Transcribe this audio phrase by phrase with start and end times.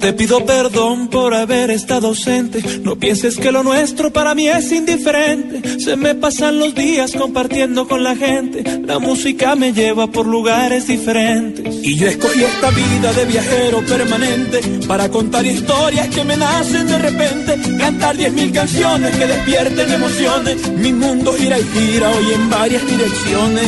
[0.00, 2.62] Te pido perdón por haber estado ausente.
[2.82, 5.80] No pienses que lo nuestro para mí es indiferente.
[5.80, 8.62] Se me pasan los días compartiendo con la gente.
[8.86, 11.80] La música me lleva por lugares diferentes.
[11.82, 16.98] Y yo escogí esta vida de viajero permanente para contar historias que me nacen de
[16.98, 17.58] repente.
[17.78, 20.68] Cantar diez mil canciones que despierten emociones.
[20.76, 23.66] Mi mundo gira y gira hoy en varias direcciones.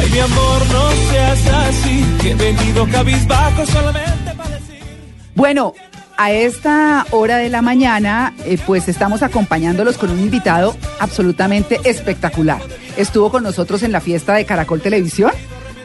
[0.00, 2.04] Ay, mi amor, no seas así.
[2.20, 4.13] Que he venido cabizbajo solamente.
[5.34, 5.74] Bueno,
[6.16, 12.60] a esta hora de la mañana, eh, pues estamos acompañándolos con un invitado absolutamente espectacular.
[12.96, 15.32] Estuvo con nosotros en la fiesta de Caracol Televisión.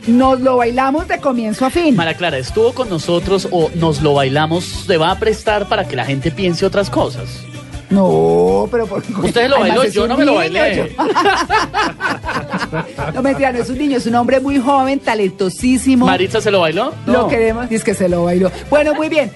[0.07, 1.95] Nos lo bailamos de comienzo a fin.
[1.95, 4.65] Mara Clara, ¿estuvo con nosotros o nos lo bailamos?
[4.65, 7.43] ¿Se va a prestar para que la gente piense otras cosas?
[7.89, 10.93] No, pero por Usted lo Además, bailó, yo no me lo bailé.
[10.97, 11.03] yo-
[13.13, 16.05] no mentira, no es un niño, es un hombre muy joven, talentosísimo.
[16.05, 16.93] ¿Maritza se lo bailó?
[17.05, 18.51] Lo queremos, y es que se lo bailó.
[18.69, 19.31] Bueno, muy bien.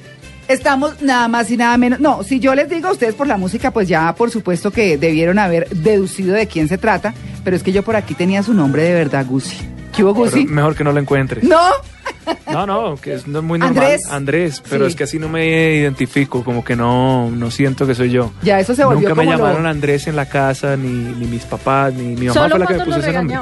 [0.48, 2.00] Estamos nada más y nada menos.
[2.02, 4.98] No, si yo les digo a ustedes por la música, pues ya por supuesto que
[4.98, 7.14] debieron haber deducido de quién se trata.
[7.46, 9.56] Pero es que yo por aquí tenía su nombre de verdad, Gusi.
[9.96, 10.46] ¿Qué hubo, Pero Gusi?
[10.46, 11.44] mejor que no lo encuentres.
[11.46, 11.62] No.
[12.52, 13.84] No, no, que es no es muy normal.
[13.84, 14.02] Andrés.
[14.12, 14.92] Andrés, pero Sí.
[14.92, 18.32] es que así no me identifico, como que no, no siento que soy yo.
[18.44, 21.44] Ya eso se volvió Nunca me lo- llamaron Andrés en la casa, ni, ni mis
[21.46, 23.38] papás, ni mi mamá Solo fue la que me puso ese nombre.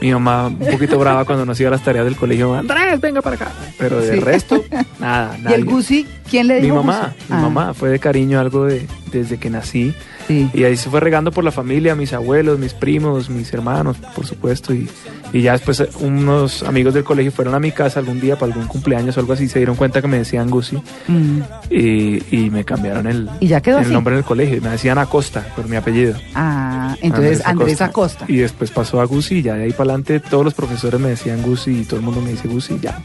[0.00, 2.54] Mi mamá un poquito brava cuando nos iba a las tareas del colegio.
[2.54, 3.48] Andrés, venga para acá.
[3.78, 4.20] Pero de Sí.
[4.20, 4.62] resto,
[4.98, 5.56] nada, ¿Y nadie.
[5.56, 6.06] el Gusi?
[6.30, 7.32] ¿Quién le Mi dijo mamá, Gusi?
[7.32, 9.94] mi Ah, mamá, fue de cariño algo de, desde que nací.
[10.26, 10.50] Sí.
[10.52, 14.26] Y ahí se fue regando por la familia, mis abuelos, mis primos, mis hermanos, por
[14.26, 14.74] supuesto.
[14.74, 14.88] Y,
[15.32, 18.52] y ya después eh, unos amigos del colegio fueron a mi casa algún día para
[18.52, 19.46] algún cumpleaños o algo así.
[19.48, 21.40] Se dieron cuenta que me decían Gusi Mm.
[21.70, 23.92] y, y me cambiaron el, Y ya quedó el así.
[23.92, 24.60] nombre en el colegio.
[24.60, 26.16] Me decían Acosta por mi apellido.
[26.34, 28.24] Ah, entonces Andrés Acosta.
[28.26, 31.10] Y después pasó a Gusi y ya de ahí para adelante todos los profesores me
[31.10, 32.98] decían Gusi y todo el mundo me dice Gusi y ya.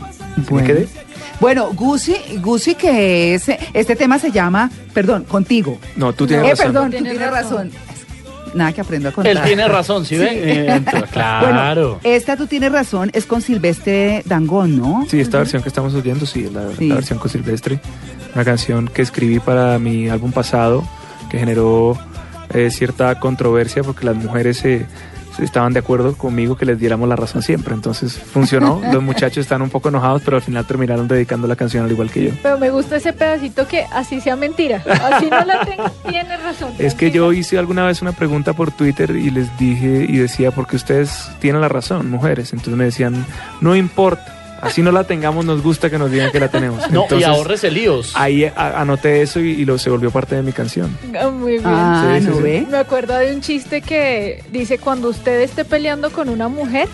[0.50, 0.56] Bueno.
[0.68, 0.88] me quedé.
[1.42, 5.78] Bueno, Gusi, Gusi que es, este tema se llama, perdón, contigo.
[5.98, 6.66] No, tú tienes eh, razón.
[6.68, 7.72] perdón, tú Tienes tienes razón.
[7.72, 7.92] razón.
[8.54, 9.32] Nada que aprendo a contar.
[9.32, 10.28] Él tiene razón, ¿sí, ve?
[10.32, 10.82] Eh,
[11.12, 11.48] claro.
[11.48, 15.06] Bueno, esta tú tienes razón, es con Silvestre Dangón, ¿no?
[15.10, 16.88] Sí, esta versión que estamos oyendo, sí, la, Sí.
[16.90, 17.80] la versión con Silvestre.
[18.36, 20.84] Una canción que escribí para mi álbum pasado,
[21.30, 21.98] que generó
[22.54, 24.86] eh, cierta controversia porque las mujeres se, se
[25.40, 27.74] estaban de acuerdo conmigo que les diéramos la razón siempre.
[27.74, 28.82] Entonces funcionó.
[28.94, 32.12] Los muchachos están un poco enojados, pero al final terminaron dedicando la canción al igual
[32.12, 32.32] que yo.
[32.42, 34.84] Pero me gusta ese pedacito que así sea mentira.
[34.86, 35.90] Así no la tengo.
[36.10, 36.72] Tiene razón.
[36.78, 40.52] Es que yo hice alguna vez una pregunta por Twitter y les dije y decía,
[40.52, 42.54] porque ustedes tienen la razón, mujeres.
[42.54, 43.26] Entonces me decían,
[43.62, 46.90] no importa, así no la tengamos, nos gusta que nos digan que la tenemos.
[46.92, 48.12] No, y Entonces, ahorrese líos.
[48.16, 50.98] Ahí a- anoté eso y, y lo se volvió parte de mi canción.
[51.20, 51.64] Ah, Muy bien.
[51.66, 52.42] Ah, Sí, sí, ¿no sí.
[52.44, 52.68] ve?
[52.70, 56.88] Me acuerdo de un chiste que dice, cuando usted esté peleando con una mujer,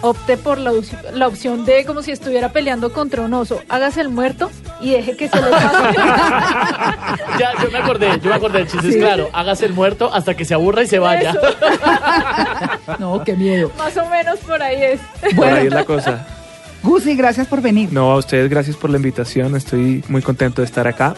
[0.00, 0.72] opte por la,
[1.12, 3.60] la opción de como si estuviera peleando contra un oso.
[3.68, 4.48] Hágase el muerto
[4.80, 5.98] y deje que se le pase.
[7.38, 8.60] Ya, yo me acordé, yo me acordé.
[8.60, 8.94] El chiste Sí.
[8.94, 9.28] es claro.
[9.32, 11.34] Hágase el muerto hasta que se aburra y se vaya.
[12.98, 13.70] No, qué miedo.
[13.78, 15.00] Más o menos por ahí es.
[15.36, 16.26] Por ahí es la cosa.
[16.88, 17.92] Gusi, gracias por venir.
[17.92, 19.54] No, a ustedes gracias por la invitación.
[19.56, 21.14] Estoy muy contento de estar acá.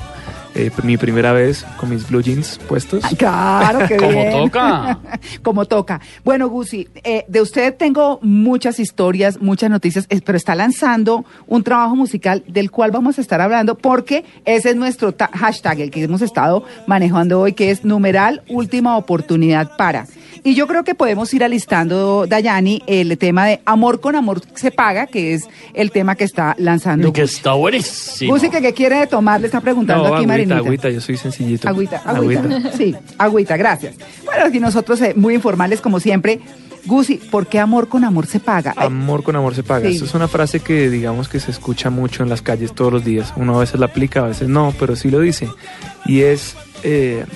[0.53, 3.05] Eh, mi primera vez con mis blue jeans puestos.
[3.05, 4.33] Ay, claro, que Como bien.
[4.33, 4.99] toca.
[5.43, 6.01] Como toca.
[6.25, 11.63] Bueno, Gusi, eh, de usted tengo muchas historias, muchas noticias, eh, pero está lanzando un
[11.63, 15.91] trabajo musical del cual vamos a estar hablando porque ese es nuestro ta- hashtag, el
[15.93, 20.07] que hemos estado manejando hoy, que es numeral última oportunidad para.
[20.43, 24.71] Y yo creo que podemos ir alistando, Dayani, el tema de Amor con Amor se
[24.71, 27.13] paga, que es el tema que está lanzando.
[27.13, 28.33] Que está buenísimo.
[28.33, 30.57] Gusi, que qué quiere tomar, le está preguntando No, aquí agüita, Marinita.
[30.57, 31.69] agüita, yo soy sencillito.
[31.69, 32.43] Agüita, agüita.
[32.77, 33.97] Sí, agüita, gracias.
[34.25, 36.41] Bueno, aquí nosotros eh, muy informales como siempre.
[36.87, 38.73] Gusi, ¿por qué amor con amor se paga?
[38.77, 39.87] Ay, Amor con amor se paga.
[39.89, 39.95] Sí.
[39.97, 43.05] Esto es una frase que digamos que se escucha mucho en las calles todos los
[43.05, 43.35] días.
[43.37, 45.49] Uno a veces la aplica, a veces no, pero sí lo dice.
[46.07, 47.27] Y es eh,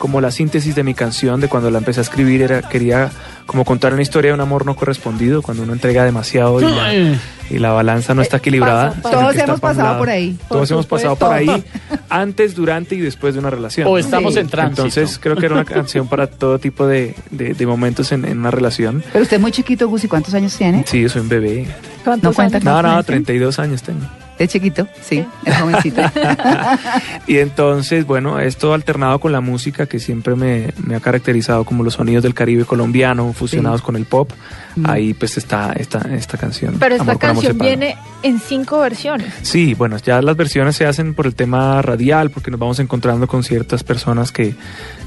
[0.00, 3.10] como la síntesis de mi canción, de cuando la empecé a escribir, era quería
[3.46, 7.18] como contar una historia de un amor no correspondido, cuando uno entrega demasiado y la,
[7.50, 8.88] y balanza no está Eh, equilibrada.
[8.90, 9.08] pasa, pasa.
[9.10, 9.98] sino Todos hemos pasado lado.
[9.98, 10.38] por ahí.
[10.48, 11.64] Todos hemos pasado por ahí
[12.08, 13.86] antes, durante y después de una relación.
[13.88, 14.40] O estamos Sí.
[14.40, 14.82] en tránsito.
[14.86, 18.38] Entonces creo que era una canción para todo tipo de, de- de momentos en, en
[18.38, 19.04] una relación.
[19.12, 20.84] Pero usted es muy chiquito, Gusi, ¿cuántos años tiene?
[20.86, 21.66] Sí, yo soy un bebé.
[22.04, 22.64] ¿Cuántos No cuenta años?
[22.64, 23.06] No, no, influencia?
[23.06, 24.00] 32 años tengo.
[24.40, 26.00] Es chiquito, sí, es jovencito.
[27.26, 31.84] Y entonces, bueno, esto alternado con la música que siempre me, me ha caracterizado como
[31.84, 33.86] los sonidos del Caribe colombiano fusionados Sí.
[33.86, 34.30] con el pop.
[34.76, 34.86] Mm.
[34.88, 36.76] Ahí pues está esta, esta canción.
[36.80, 39.32] Pero esta Amor canción viene en cinco versiones.
[39.42, 43.26] Sí, bueno, ya las versiones se hacen por el tema radial, porque nos vamos encontrando
[43.28, 44.54] con ciertas personas que,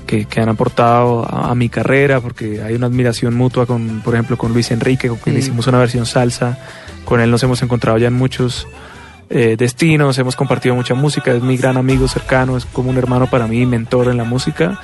[0.06, 4.13] que, que han aportado a, a mi carrera, porque hay una admiración mutua con, por
[4.13, 5.41] ejemplo, con Luis Enrique, con quien Sí.
[5.41, 6.59] hicimos una versión salsa.
[7.03, 8.68] Con él nos hemos encontrado ya en muchos
[9.35, 13.27] eh, destinos, hemos compartido mucha música, es mi gran amigo cercano, es como un hermano
[13.27, 14.80] para mí, mentor en la música.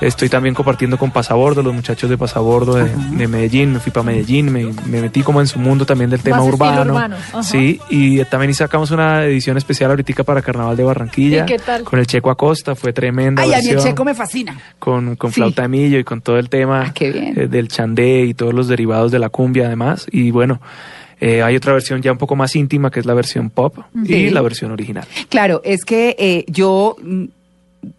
[0.00, 4.04] Estoy también compartiendo con Pasabordo, los muchachos de Pasabordo de, de Medellín, me fui para
[4.04, 6.92] Medellín, me, me metí como en su mundo también del tema Más urbano.
[6.92, 7.16] urbano.
[7.42, 11.42] Sí, y también sacamos una edición especial ahorita para Carnaval de Barranquilla.
[11.44, 11.82] ¿Y qué tal?
[11.84, 13.42] Con el Checo Acosta, fue tremenda.
[13.42, 14.56] Ay, a mí el checo me fascina.
[14.78, 15.36] con, con Sí.
[15.36, 19.10] flauta millo y con todo el tema Ah, eh, del chandé y todos los derivados
[19.10, 20.06] de la cumbia además.
[20.12, 20.60] Y bueno,
[21.26, 24.28] eh, hay otra versión ya un poco más íntima que es la versión pop y
[24.28, 25.06] la versión original.
[25.30, 27.24] Claro, es que eh, yo, mm,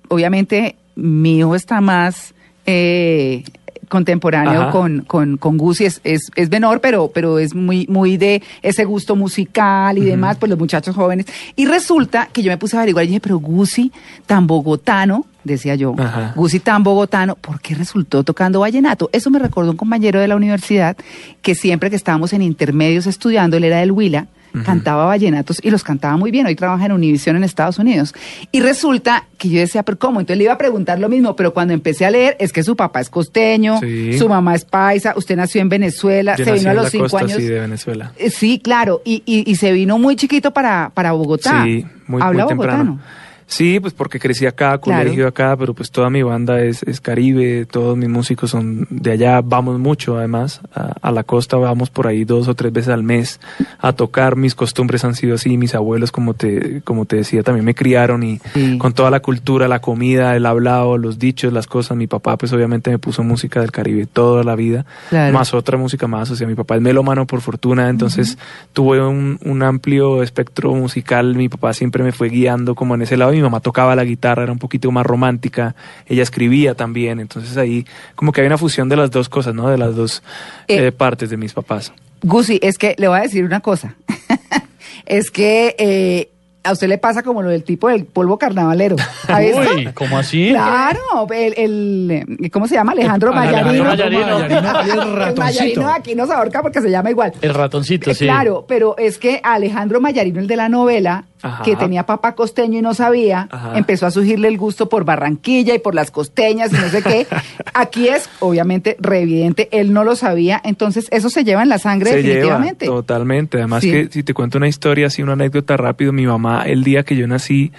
[0.09, 2.35] obviamente, mi hijo está más
[2.67, 3.43] eh,
[3.89, 8.41] contemporáneo con, con, con Guzzi, es, es, es menor, pero, pero es muy, muy de
[8.61, 11.25] ese gusto musical y demás, pues los muchachos jóvenes.
[11.55, 13.91] Y resulta que yo me puse a averiguar y dije, pero Guzzi,
[14.25, 16.33] tan bogotano, decía yo, Ajá.
[16.35, 19.09] Guzzi tan bogotano, ¿por qué resultó tocando vallenato?
[19.13, 20.97] Eso me recordó un compañero de la universidad
[21.41, 24.27] que siempre que estábamos en intermedios estudiando, él era del Huila,
[24.63, 26.45] cantaba vallenatos y los cantaba muy bien.
[26.47, 28.13] Hoy trabaja en Univision en Estados Unidos.
[28.51, 30.19] Y resulta que yo decía, ¿pero cómo?
[30.21, 32.75] Entonces le iba a preguntar lo mismo, pero cuando empecé a leer, es que su
[32.75, 34.17] papá es costeño, Sí.
[34.17, 37.19] su mamá es paisa, usted nació en Venezuela, Yo se vino a los cinco costa,
[37.25, 37.37] años.
[37.37, 38.11] sí, de Venezuela.
[38.17, 41.63] Eh, Sí, claro, y, y, y se vino muy chiquito para, para Bogotá.
[41.65, 42.99] Sí, muy, Habla muy temprano.
[43.47, 45.03] Sí, pues porque crecí acá, Claro.
[45.03, 49.11] colegio acá, pero pues toda mi banda es, es Caribe, todos mis músicos son de
[49.11, 52.89] allá, vamos mucho además a, a la costa, vamos por ahí dos o tres veces
[52.91, 53.39] al mes
[53.79, 57.65] a tocar, mis costumbres han sido así, mis abuelos como te, como te decía también
[57.65, 58.77] me criaron y Sí.
[58.79, 62.51] con toda la cultura, la comida, el hablado, los dichos, las cosas, mi papá pues
[62.51, 65.33] obviamente me puso música del Caribe toda la vida, Claro.
[65.33, 68.37] más otra música más, o sea, mi papá es melómano por fortuna, entonces
[68.73, 73.17] tuve un, un amplio espectro musical, mi papá siempre me fue guiando como en ese
[73.17, 75.75] lado, mi mamá tocaba la guitarra, era un poquito más romántica,
[76.07, 77.85] ella escribía también, entonces ahí
[78.15, 79.69] como que había una fusión de las dos cosas, ¿no?
[79.69, 80.23] De las dos
[80.67, 81.91] Eh, eh, partes de mis papás.
[82.21, 83.95] Gusi, es que le voy a decir una cosa.
[85.05, 86.29] es que eh,
[86.65, 88.95] a usted le pasa como lo del tipo del polvo carnavalero.
[89.27, 89.61] ¿Ha visto?
[89.75, 90.49] Uy, ¿cómo así?
[90.51, 90.99] Claro,
[91.33, 92.91] el, el, eh, ¿cómo se llama?
[92.93, 93.83] Alejandro Alejandro Mayarino.
[93.85, 94.39] Mayarino.
[94.39, 95.41] Mayarino, el El ratoncito.
[95.41, 97.33] Mayarino aquí nos ahorca porque se llama igual.
[97.41, 98.25] El ratoncito, Eh, sí.
[98.25, 101.63] Claro, pero es que Alejandro Mayarino, el de la novela, Ajá.
[101.63, 103.77] que tenía papá costeño y no sabía, Ajá.
[103.77, 107.27] empezó a surgirle el gusto por Barranquilla y por las costeñas y no sé qué.
[107.73, 111.77] Aquí es, obviamente, re evidente, él no lo sabía, entonces eso se lleva en la
[111.77, 112.85] sangre Se lleva definitivamente.
[112.87, 113.57] totalmente.
[113.57, 113.91] Además Sí.
[113.91, 117.15] que si te cuento una historia, así una anécdota rápido, mi mamá el día que
[117.15, 117.71] yo nací,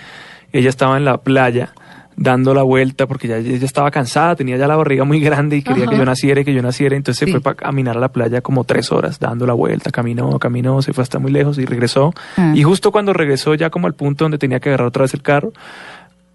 [0.53, 1.73] ella estaba en la playa
[2.19, 5.63] dando la vuelta porque ya ella estaba cansada, tenía ya la barriga muy grande y
[5.63, 5.93] quería Ajá.
[5.93, 8.41] que yo naciera y que yo naciera, entonces se fue para caminar a la playa
[8.41, 12.15] como tres horas dando la vuelta, caminó, caminó, se fue hasta muy lejos y regresó.
[12.39, 12.53] Ah.
[12.55, 15.21] Y justo cuando regresó ya como al punto donde tenía que agarrar otra vez el
[15.21, 15.53] carro,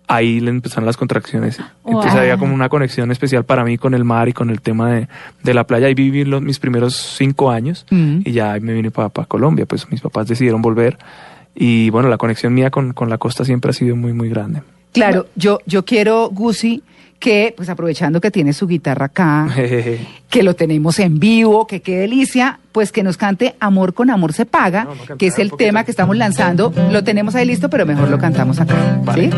[0.07, 1.59] ahí le empezaron las contracciones.
[1.85, 2.21] Entonces Wow.
[2.21, 5.07] había como una conexión especial para mí con el mar y con el tema de,
[5.41, 5.87] de la playa.
[5.87, 8.19] Ahí viví los, mis primeros cinco años Mm.
[8.25, 9.65] y ya me vine para Colombia.
[9.65, 10.97] Pues mis papás decidieron volver
[11.55, 14.61] y bueno, la conexión mía con, con la costa siempre ha sido muy, muy grande.
[14.93, 16.83] Claro, yo, yo quiero, Gusi,
[17.21, 19.47] que, pues aprovechando que tiene su guitarra acá,
[20.29, 24.33] que lo tenemos en vivo, que qué delicia, pues que nos cante Amor con Amor
[24.33, 24.87] se paga,
[25.17, 26.73] que es el tema que estamos lanzando.
[26.91, 28.99] Lo tenemos ahí listo, pero mejor lo cantamos acá.
[29.03, 29.29] Vale.
[29.29, 29.37] ¿Sí?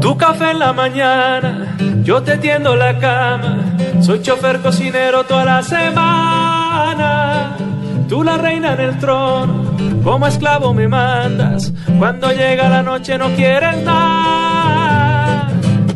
[0.00, 3.76] Tu café en la mañana, yo te tiendo la cama.
[4.00, 6.37] Soy chofer cocinero toda la semana.
[8.08, 11.70] Tú la reina en el trono, como esclavo me mandas.
[11.98, 15.50] Cuando llega la noche no quieres nada.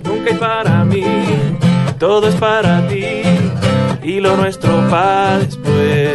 [0.04, 1.04] Nunca hay para mí,
[1.98, 3.22] todo es para ti.
[4.02, 6.12] Y lo nuestro para después.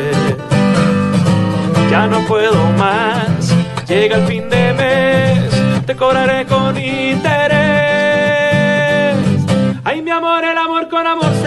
[1.90, 3.56] Ya no puedo más,
[3.88, 7.58] llega el fin de mes, te cobraré con interés.
[9.84, 11.47] Ay, mi amor, el amor con amor se.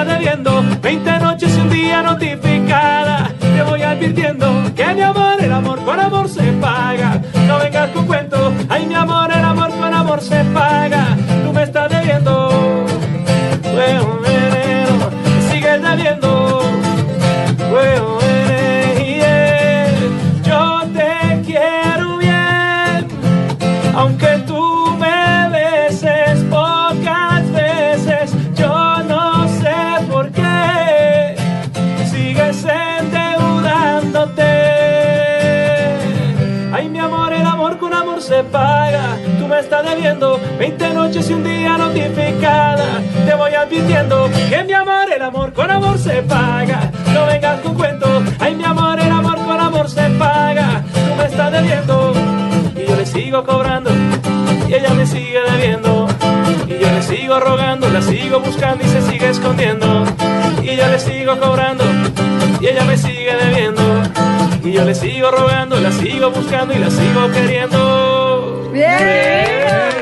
[0.00, 3.30] Estás debiendo 20 noches y un día notificada.
[3.38, 7.20] Te voy advirtiendo que mi amor, el amor con amor se paga.
[7.46, 8.50] No vengas con cuento.
[8.70, 11.18] Ay, mi amor, el amor con amor se paga.
[11.44, 12.89] Tú me estás debiendo.
[39.82, 43.00] Debiendo 20 noches y un día notificada.
[43.26, 46.90] Te voy advirtiendo que mi amor, el amor con amor se paga.
[47.14, 48.06] No vengas con cuento.
[48.38, 50.84] Ay, mi amor, el amor con amor se paga.
[50.92, 52.12] Tú me estás debiendo
[52.76, 53.90] y yo le sigo cobrando.
[54.68, 56.06] Y ella me sigue debiendo.
[56.68, 60.04] Y yo le sigo rogando, la sigo buscando y se sigue escondiendo.
[60.62, 61.84] Y yo le sigo cobrando.
[62.60, 63.82] y ella me sigue debiendo.
[64.62, 68.09] Y yo le sigo rogando, la sigo buscando y la sigo queriendo.
[68.72, 68.88] ¡Bien!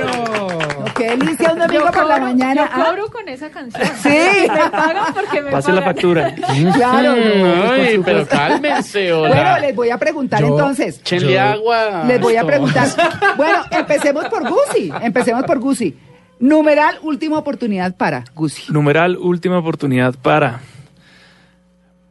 [0.07, 2.55] No, qué delicia un domingo Yo por la mañana.
[2.55, 3.89] Yo Ah, cobro con esa canción.
[4.03, 4.09] Sí.
[4.09, 6.35] Me pagan porque me Pase la factura.
[6.75, 7.17] claro.
[7.17, 8.37] no, pues, por Ay, pero supuesto.
[8.37, 9.29] cálmense, hola.
[9.35, 10.99] Bueno, les voy a preguntar Yo- entonces.
[11.01, 12.05] Échenle Yo- agua.
[12.07, 12.47] Les voy a Esto.
[12.47, 12.89] preguntar.
[13.37, 14.93] Bueno, empecemos por Gusi.
[15.03, 15.97] Empecemos por Gusi.
[16.41, 18.73] Numeral, última oportunidad para Gusi.
[18.73, 20.61] Numeral, última oportunidad para.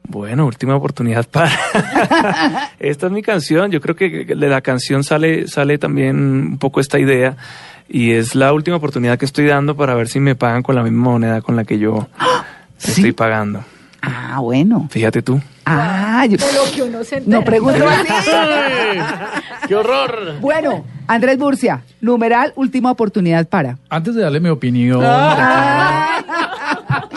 [0.08, 1.52] Bueno, última oportunidad para.
[2.80, 3.72] esta es mi canción.
[3.72, 7.36] Yo creo que de la canción sale, sale también un poco esta idea.
[7.90, 10.84] Y es la última oportunidad que estoy dando para ver si me pagan con la
[10.84, 12.08] misma moneda con la que yo
[12.78, 12.92] ¿Sí?
[12.92, 13.64] estoy pagando.
[14.02, 14.88] Ah, bueno.
[14.90, 15.42] Fíjate tú.
[15.66, 17.40] Ah, yo De lo que uno se entera.
[17.40, 18.08] no pregunto así.
[19.68, 20.36] ¡Qué horror!
[20.40, 23.78] Bueno, Andrés Burcia, numeral, última oportunidad para.
[23.90, 26.22] Antes de darle mi opinión, Ah,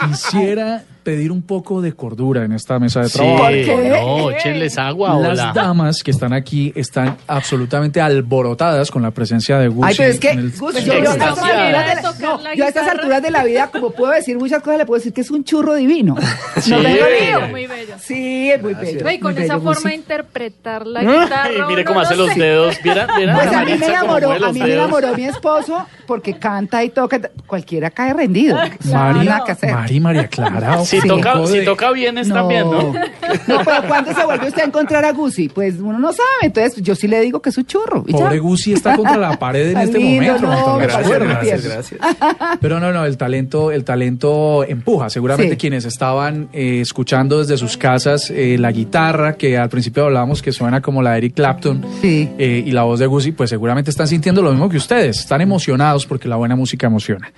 [0.09, 3.43] quisiera pedir un poco de cordura en esta mesa de Sí, trabajo.
[3.43, 3.89] ¿Por qué?
[3.91, 5.53] no, échenles agua, Las hola.
[5.55, 9.89] damas que están aquí están absolutamente alborotadas con la presencia de Gucci.
[9.89, 11.65] Ay, pero es que, el- Gusi, yo, yo a estas Extasiada.
[11.67, 14.39] alturas de la- Tocar no, yo a estas alturas de la vida, como puedo decir
[14.39, 16.17] muchas cosas, le puedo decir que es un churro divino.
[16.61, 16.71] Sí.
[16.73, 17.05] No lío.
[17.05, 17.95] bello, muy bello.
[17.99, 19.03] Sí, es muy bello.
[19.05, 21.45] No, y con muy esa bello, forma de interpretar la guitarra.
[21.45, 22.39] Ay, mire cómo no hace los sé.
[22.41, 22.77] dedos.
[22.83, 26.85] ¿Viera, viera Pues a mí me enamoró, a mí me enamoró mi esposo porque canta
[26.85, 28.57] y toca, cualquiera cae rendido.
[28.93, 29.29] Mari.
[29.73, 30.85] Mari, María Clara.
[30.91, 32.93] Si, toca, si toca bien, está bien, ¿no?
[32.93, 35.49] No, pero ¿cuándo se vuelve usted a encontrar a Gusi?
[35.49, 38.05] Pues uno no sabe, entonces yo sí le digo que es un churro.
[38.07, 38.13] y.
[38.13, 40.47] Pobre Gucci está contra la pared en este lindo, momento.
[40.49, 41.27] no, gracias, tierno.
[41.41, 41.95] gracias.
[42.61, 45.09] Pero no, no, el talento, el talento empuja.
[45.11, 45.57] Seguramente Sí.
[45.59, 50.53] quienes estaban eh, escuchando desde sus casas eh, la guitarra, que al principio hablábamos que
[50.53, 52.29] suena como la de Eric Clapton, Sí.
[52.39, 55.21] eh, y la voz de Guzzi, pues seguramente están sintiendo lo mismo que ustedes.
[55.21, 57.33] Están emocionados porque la buena música emociona.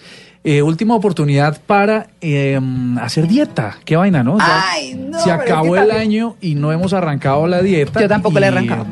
[0.44, 2.58] Eh, última oportunidad para eh,
[3.00, 3.76] hacer dieta.
[3.84, 4.38] Qué vaina, ¿no?
[4.38, 8.00] Ya Ay, no, se acabó el también- año y no hemos arrancado la dieta.
[8.00, 8.86] Yo tampoco la he y, arrancado.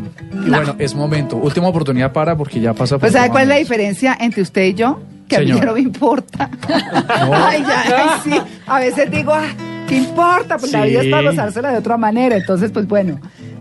[0.46, 1.36] Y bueno, es momento.
[1.36, 4.62] Última oportunidad para porque ya pasa por Pues ¿sabe cuál es la diferencia entre usted
[4.62, 5.00] y yo?
[5.26, 6.50] Que a mí ya no me importa.
[7.08, 8.40] Ay, ya, ay, sí.
[8.66, 9.46] A veces digo, ah,
[9.88, 10.56] ¿qué importa?
[10.56, 12.36] Pues la vida es para gozársela de otra manera.
[12.36, 13.18] Entonces, pues bueno.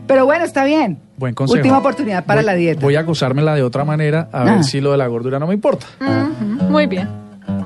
[0.08, 1.00] Pero bueno, está bien.
[1.18, 1.58] Buen consejo.
[1.58, 2.82] Última oportunidad para Voy- la dieta.
[2.82, 4.44] Voy a gozármela de otra manera, a Ah.
[4.46, 5.86] ver si lo de la gordura no me importa.
[6.70, 7.08] Muy bien.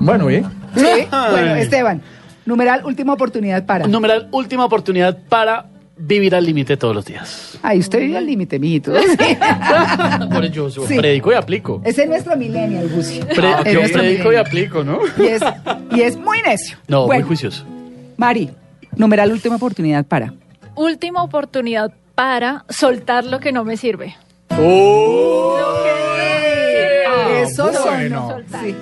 [0.00, 0.44] Bueno, ¿eh?
[0.76, 0.82] Sí.
[1.10, 2.02] Bueno, Esteban,
[2.46, 3.86] numeral, última oportunidad para.
[3.86, 7.58] Numeral, última oportunidad para vivir al límite todos los días.
[7.62, 8.92] Ay, usted vive al límite, mijito.
[9.00, 9.36] Sí.
[10.32, 10.96] Por ello, yo Sí.
[10.96, 11.80] predico y aplico.
[11.84, 13.20] Ese es nuestro millennial, Gusi.
[13.20, 14.46] Pre- Es yo nuestro predico y millennial.
[14.46, 14.98] aplico, ¿no?
[15.18, 15.42] Y es,
[15.92, 16.76] y es muy necio.
[16.88, 17.64] No, Bueno, muy juicioso.
[18.16, 18.50] Mari,
[18.96, 20.34] numeral, última oportunidad para.
[20.74, 24.16] Última oportunidad para soltar lo que no me sirve.
[27.42, 28.08] Eso son.
[28.10, 28.60] Soltar.
[28.64, 28.74] Sí.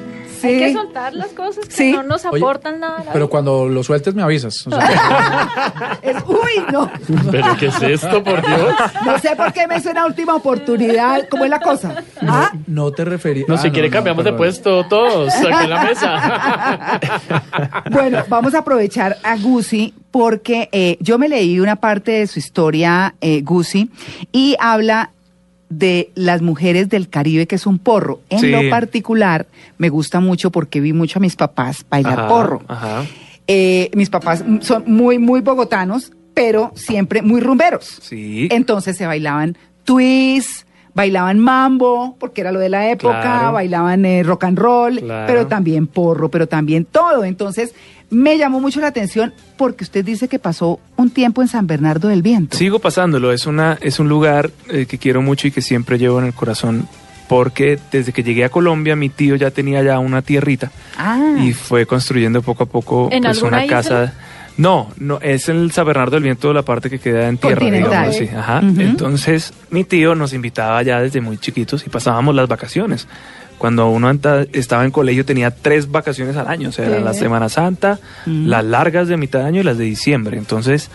[0.45, 1.93] Hay que soltar las cosas que Sí.
[1.93, 2.99] no nos Oye, aportan nada.
[3.01, 4.67] a la Pero cuando lo sueltes me avisas.
[4.67, 6.91] O sea, Es- uy, no.
[7.31, 8.75] ¿Pero qué es esto, por Dios?
[9.05, 11.29] No sé por qué me suena última oportunidad.
[11.29, 11.95] ¿Cómo es la cosa?
[12.27, 12.51] ¿Ah?
[12.67, 13.45] no te referí.
[13.47, 17.01] No, ah, si quiere cambiamos de puesto todos aquí en la mesa.
[17.91, 22.39] Bueno, vamos a aprovechar a Gusi porque eh, yo me leí una parte de su
[22.39, 23.91] historia, eh, Gusi,
[24.31, 25.11] y habla
[25.79, 28.21] de las mujeres del Caribe, que es un porro.
[28.29, 28.51] En Sí.
[28.51, 29.47] lo particular,
[29.79, 32.63] me gusta mucho porque vi mucho a mis papás bailar Ajá, porro.
[32.69, 33.05] Ajá.
[33.47, 37.99] Eh, mis papás son muy, muy bogotanos, pero siempre muy rumberos.
[38.03, 38.49] Sí.
[38.51, 43.53] Entonces se bailaban twist, bailaban mambo, porque era lo de la época, Claro.
[43.53, 45.27] bailaban eh, rock and roll, Claro.
[45.27, 47.25] pero también porro, pero también todo.
[47.25, 47.75] Entonces
[48.11, 52.09] me llamó mucho la atención porque usted dice que pasó un tiempo en San Bernardo
[52.09, 52.57] del Viento.
[52.59, 56.19] Sigo pasándolo, es, una, es un lugar eh, que quiero mucho y que siempre llevo
[56.19, 56.87] en el corazón
[57.29, 61.55] porque desde que llegué a Colombia mi tío ya tenía ya una tierrita Ah, y
[61.55, 63.77] fue construyendo poco a poco ¿En pues, una isla?
[63.77, 64.13] casa.
[64.59, 68.17] No, no, es el San Bernardo del Viento, la parte que queda en tierra, digamos,
[68.17, 68.61] sí, ajá.
[68.79, 73.09] Entonces, mi tío nos invitaba ya desde muy chiquitos y pasábamos las vacaciones.
[73.59, 74.11] Cuando uno
[74.53, 77.03] estaba en colegio tenía tres vacaciones al año, o sea, Sí.
[77.05, 80.37] la Semana Santa, las largas de mitad de año y las de diciembre.
[80.37, 80.91] Entonces,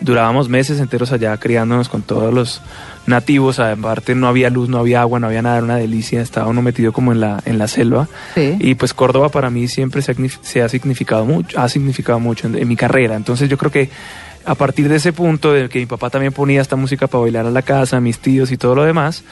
[0.00, 2.60] durábamos meses enteros allá criándonos con todos los
[3.06, 6.46] nativos, aparte no había luz, no había agua, no había nada, era una delicia, estaba
[6.48, 8.06] uno metido como en la, en la selva.
[8.34, 8.56] sí.
[8.60, 12.20] Y pues Córdoba para mí siempre se ha, signif- se ha significado mucho, ha significado
[12.20, 13.16] mucho en, en mi carrera.
[13.16, 13.90] Entonces yo creo que
[14.44, 17.46] a partir de ese punto de que mi papá también ponía esta música para bailar
[17.46, 19.24] a la casa, mis tíos y todo lo demás,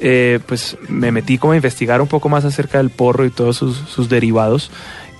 [0.00, 3.56] eh, pues me metí como a investigar un poco más acerca del porro y todos
[3.56, 4.70] sus, sus derivados.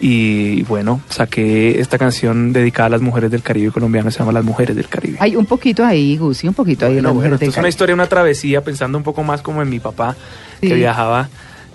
[0.03, 4.45] Y bueno, saqué esta canción dedicada a las mujeres del Caribe colombiano, se llama Las
[4.45, 5.19] Mujeres del Caribe.
[5.21, 6.95] Hay un poquito ahí, Gusi, un poquito ahí.
[6.95, 9.79] Bueno, bueno, esto es una historia, una travesía, pensando un poco más como en mi
[9.79, 10.17] papá,
[10.61, 10.69] Sí.
[10.69, 11.29] que viajaba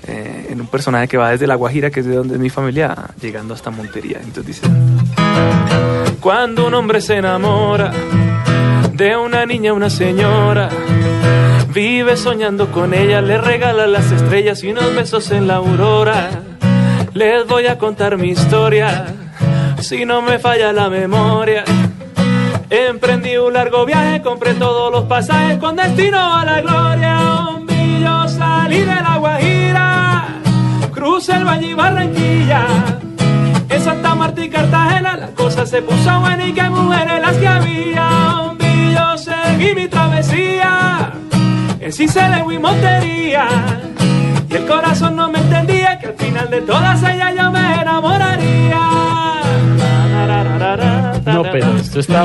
[0.08, 2.50] eh, en un personaje que va desde La Guajira, que es de donde es mi
[2.50, 4.20] familia, llegando hasta Montería.
[4.24, 4.68] Entonces dice,
[6.20, 7.92] cuando un hombre se enamora,
[8.94, 10.70] de una niña una señora.
[11.74, 16.30] Vive soñando con ella, le regala las estrellas y unos besos en la aurora.
[17.16, 19.06] Les voy a contar mi historia,
[19.80, 21.64] si no me falla la memoria.
[22.70, 27.20] Emprendí un largo viaje, compré todos los pasajes con destino a la gloria.
[27.56, 27.68] Un
[28.04, 30.28] yo salí de la Guajira,
[30.94, 32.68] crucé el Valle y Barranquilla.
[33.70, 37.48] En Santa Marta y Cartagena la cosa se puso buena y que mujeres las que
[37.48, 38.10] había.
[38.52, 38.58] Un
[38.94, 41.14] yo seguí mi travesía,
[41.80, 43.95] en Cicele y Montería.
[44.56, 48.80] El corazón no me entendía que al final de todas ellas yo me enamoraría.
[51.26, 52.24] No, pero esto está.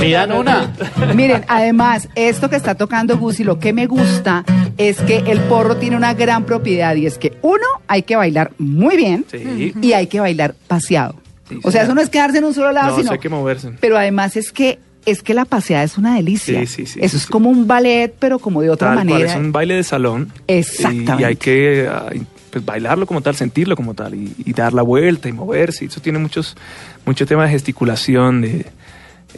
[0.00, 0.72] Pidan una.
[1.14, 4.44] Miren, además, esto que está tocando Gusi, lo que me gusta
[4.76, 8.50] es que el porro tiene una gran propiedad y es que uno, hay que bailar
[8.58, 9.74] muy bien Sí.
[9.80, 11.14] y hay que bailar paseado.
[11.48, 11.86] Sí, o sea, sí.
[11.86, 13.70] eso no es quedarse en un solo lado, No, sino hay que moverse.
[13.80, 16.60] Pero además es que es que la paseada es una delicia.
[16.60, 19.30] Sí, sí, sí, Eso es como un ballet, pero como de otra Tal cual, manera.
[19.30, 20.32] es un baile de salón.
[20.46, 21.14] Exactamente.
[21.18, 22.10] Y, y hay que ah,
[22.50, 25.84] pues, bailarlo como tal, sentirlo como tal, y, y dar la vuelta y moverse.
[25.84, 26.56] Eso tiene muchos,
[27.04, 28.66] mucho tema de gesticulación, de,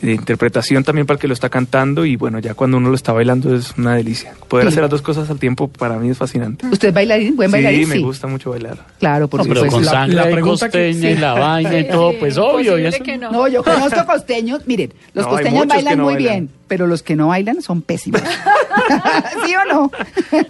[0.03, 2.05] de interpretación también para el que lo está cantando.
[2.05, 4.35] Y bueno, ya cuando uno lo está bailando es una delicia.
[4.49, 4.69] Poder Sí.
[4.69, 6.67] hacer las dos cosas al tiempo para mí es fascinante.
[6.67, 7.37] ¿Usted es bailarín?
[7.37, 7.87] ¿Buen bailarín?
[7.87, 8.79] Sí, me gusta mucho bailar.
[8.99, 12.13] Claro, por No, pero con la- sangre la que- costeña y la vaina y todo,
[12.19, 12.79] pues obvio.
[12.79, 13.31] y Imposible eso- que no.
[13.33, 16.33] No, yo conozco costeños, miren, los No, costeños bailan muy bailan.
[16.35, 18.21] bien, pero los que no bailan son pésimos.
[19.47, 19.91] ¿Sí o no?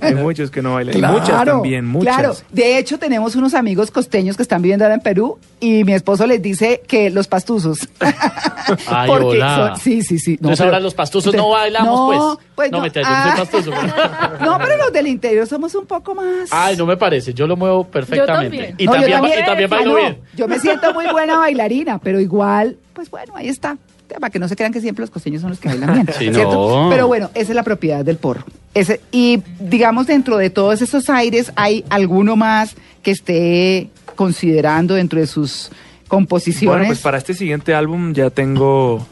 [0.00, 0.96] Hay muchos que no bailan.
[0.96, 2.14] Y muchas también, muchas.
[2.14, 5.92] Claro, de hecho tenemos unos amigos costeños que están viviendo ahora en Perú y mi
[5.92, 7.88] esposo les dice que los pastuzos.
[8.86, 9.56] Ay, Porque hola.
[9.74, 10.32] son- sí, sí, sí.
[10.32, 12.70] Entonces ahora los pastuzos no bailamos, no, pues.
[12.70, 13.34] No, no, yo no ah.
[13.36, 13.70] soy pastuso.
[14.40, 16.48] no, pero los del interior somos un poco más.
[16.50, 18.56] Ay, no me parece, yo lo muevo perfectamente.
[18.56, 18.74] también.
[18.78, 20.18] Y, No, yo también, y también Ah, bailo no, bien.
[20.34, 23.76] Yo me siento muy buena bailarina, pero igual, pues bueno, ahí está.
[24.08, 26.06] Para que no se crean que siempre los costeños son los que bailan bien.
[26.18, 26.84] Sí, ¿cierto?
[26.84, 26.90] no.
[26.90, 28.44] Pero bueno, esa es la propiedad del porro.
[28.74, 35.20] Ese, y digamos, dentro de todos esos aires, ¿hay alguno más que esté considerando dentro
[35.20, 35.70] de sus
[36.08, 36.78] composiciones?
[36.78, 39.06] Bueno, pues para este siguiente álbum ya tengo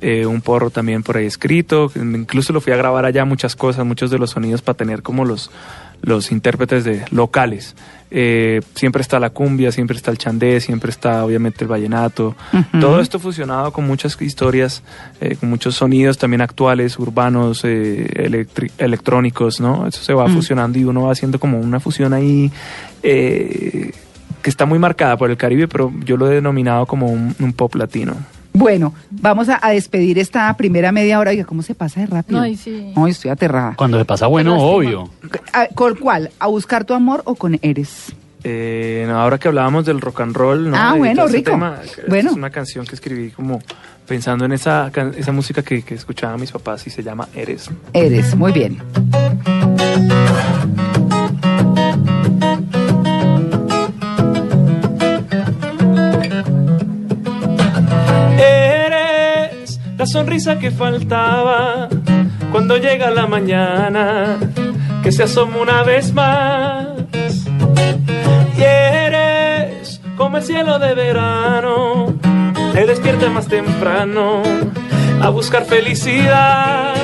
[0.00, 1.90] eh, un porro también por ahí escrito.
[1.94, 5.24] Incluso lo fui a grabar allá muchas cosas, muchos de los sonidos para tener como
[5.24, 5.50] los,
[6.02, 7.74] los intérpretes de locales.
[8.12, 12.36] Eh, siempre está la cumbia, siempre está el chandé, siempre está obviamente el vallenato.
[12.80, 14.82] Todo esto fusionado con muchas historias,
[15.20, 18.46] eh, con muchos sonidos también actuales, urbanos, eh,
[18.78, 19.86] electrónicos, ¿no?
[19.88, 20.34] Eso se va Mm.
[20.34, 22.50] fusionando y uno va haciendo como una fusión ahí.
[23.02, 23.92] eh,
[24.42, 27.52] que está muy marcada por el Caribe, pero yo lo he denominado como un, un
[27.52, 28.14] pop latino.
[28.58, 31.30] Bueno, vamos a, a despedir esta primera media hora.
[31.30, 32.40] Oiga, ¿cómo se pasa de rápido?
[32.40, 32.92] Ay, sí.
[32.96, 33.74] Ay, estoy aterrada.
[33.76, 35.10] Cuando se pasa bueno, obvio.
[35.52, 36.30] ¿A- ¿Con cuál?
[36.38, 38.12] ¿A buscar tu amor o con Eres?
[38.44, 40.76] Eh, no, ahora que hablábamos del rock and roll, ¿no?
[40.76, 41.50] Ah, bueno, rico.
[41.50, 42.30] tema, Bueno.
[42.30, 43.60] Es una canción que escribí como
[44.06, 47.68] pensando en esa, esa música que, que escuchaban mis papás y se llama Eres.
[47.92, 48.78] Eres, muy bien.
[60.16, 61.90] Sonrisa que faltaba
[62.50, 64.38] cuando llega la mañana,
[65.02, 66.86] que se asoma una vez más.
[68.56, 72.14] Y eres como el cielo de verano,
[72.72, 74.42] te despierta más temprano
[75.20, 76.94] a buscar felicidad.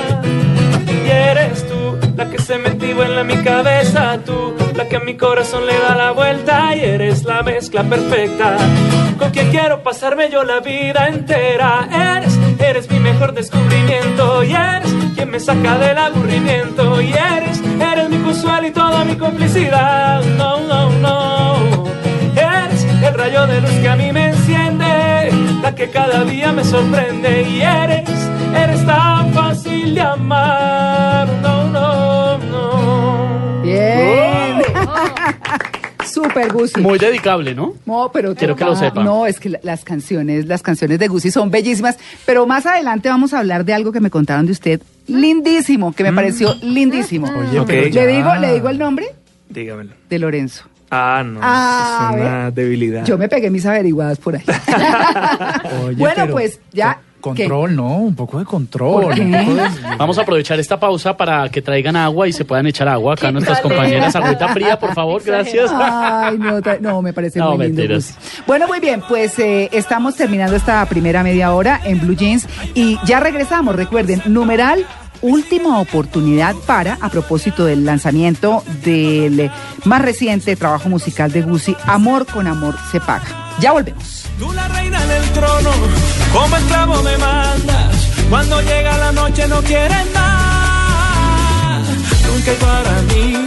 [1.04, 5.00] Y eres tú la que se metió en la mi cabeza, tú la que a
[5.00, 8.56] mi corazón le da la vuelta y eres la mezcla perfecta
[9.22, 11.88] con quien quiero pasarme yo la vida entera.
[12.16, 12.31] Eres,
[12.72, 18.16] eres mi mejor descubrimiento y eres quien me saca del aburrimiento y eres, eres mi
[18.16, 20.22] consuelo y toda mi complicidad.
[20.38, 21.84] No, no, no.
[22.34, 25.30] Eres el rayo de luz que a mí me enciende,
[25.60, 28.08] la que cada día me sorprende y eres,
[28.56, 31.28] eres tan fácil de amar.
[31.42, 33.62] No, no, no.
[33.62, 34.62] Bien.
[36.22, 36.80] Super Gusi.
[36.80, 37.74] Muy dedicable, ¿no?
[37.86, 39.02] No, pero Quiero que lo sepa.
[39.02, 43.08] No, es que la- las canciones, las canciones de Gusi son bellísimas, pero más adelante
[43.08, 47.26] vamos a hablar de algo que me contaron de usted lindísimo, que me pareció lindísimo.
[47.28, 47.66] Oye, Ok.
[47.66, 49.06] pero ¿Le ya- digo, le digo el nombre
[49.48, 49.92] Dígamelo.
[50.08, 50.64] de Lorenzo.
[50.94, 53.04] Ah, no, Ah, es una debilidad.
[53.06, 54.42] Yo me pegué mis averiguadas por ahí.
[55.84, 57.00] Oye, bueno, pero pues ya.
[57.22, 57.96] Control, ¿no?
[57.96, 59.02] Un poco de control.
[59.04, 59.20] ¿Por qué?
[59.22, 62.66] un poco de- Vamos a aprovechar esta pausa para que traigan agua y se puedan
[62.66, 64.14] echar agua acá ¿Qué nuestras compañeras.
[64.14, 65.70] Agüita fría, por favor, gracias.
[65.74, 67.98] Ay, no, no, me parece No, muy lindo.
[68.46, 72.98] Bueno, muy bien, pues eh, estamos terminando esta primera media hora en Blue Jeans y
[73.06, 73.74] ya regresamos.
[73.76, 74.84] Recuerden, numeral
[75.22, 79.50] última oportunidad para, a propósito del lanzamiento del
[79.84, 83.22] más reciente trabajo musical de Gucci, Amor con Amor se paga.
[83.60, 84.24] Ya volvemos.
[84.38, 85.70] Tú la reina en el trono,
[86.32, 87.96] como esclavo me mandas.
[88.28, 91.86] Cuando llega la noche no quieren más.
[92.26, 93.44] Nunca hay para mí,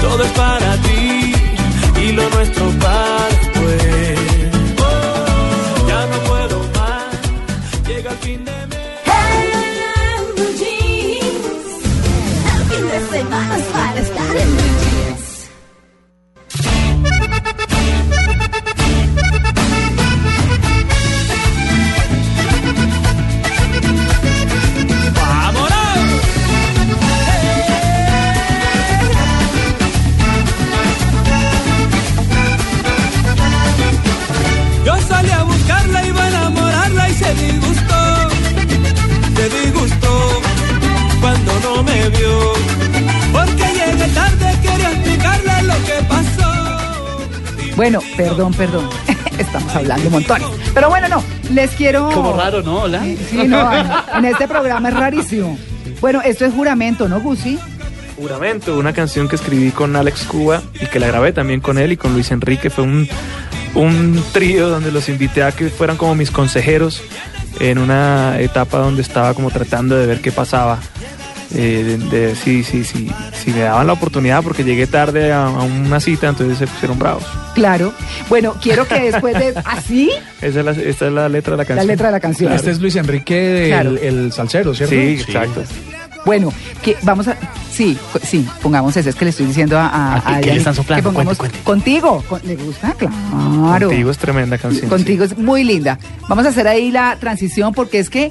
[0.00, 1.34] todo es para ti
[2.02, 3.49] y lo nuestro para
[47.80, 48.86] Bueno, perdón, perdón.
[49.38, 50.46] Estamos hablando montones.
[50.74, 52.10] Pero bueno, no, les quiero...
[52.10, 52.82] Como raro, ¿no?
[52.82, 53.02] Hola.
[53.02, 53.86] Sí, no, en,
[54.18, 55.56] en este programa es rarísimo.
[55.98, 57.58] Bueno, esto es juramento, ¿no, Gusi?
[58.18, 61.92] Juramento, una canción que escribí con Alex Cuba y que la grabé también con él
[61.92, 62.68] y con Luis Enrique.
[62.68, 63.08] Fue un,
[63.74, 67.02] un trío donde los invité a que fueran como mis consejeros
[67.60, 70.80] en una etapa donde estaba como tratando de ver qué pasaba.
[71.54, 75.46] Eh, de, de si, si, si, si me daban la oportunidad porque llegué tarde a,
[75.46, 77.24] a una cita, entonces se pusieron bravos.
[77.54, 77.92] Claro.
[78.28, 79.54] Bueno, quiero que después de...
[79.64, 80.10] ¿Así?
[80.40, 81.86] Esa es la, esta es la letra de la La canción.
[81.88, 82.52] letra de la canción.
[82.52, 83.90] Este es Luis Enrique del Claro.
[84.00, 84.94] el salsero, ¿cierto?
[84.94, 85.62] Sí, exacto.
[86.26, 87.36] Bueno, que vamos a...
[87.72, 89.08] Sí, sí, pongamos eso.
[89.08, 89.86] Es que le estoy diciendo a...
[89.86, 91.02] a, ¿A qué- a le Yanni están soplando?
[91.10, 91.64] Que pongamos Cuente, cuente.
[92.00, 92.24] contigo.
[92.28, 92.94] con- ¿Le gusta?
[92.98, 93.88] Claro.
[93.88, 94.88] Contigo es tremenda canción.
[94.90, 95.98] Contigo es muy linda.
[96.28, 98.30] Vamos a hacer ahí la transición porque es que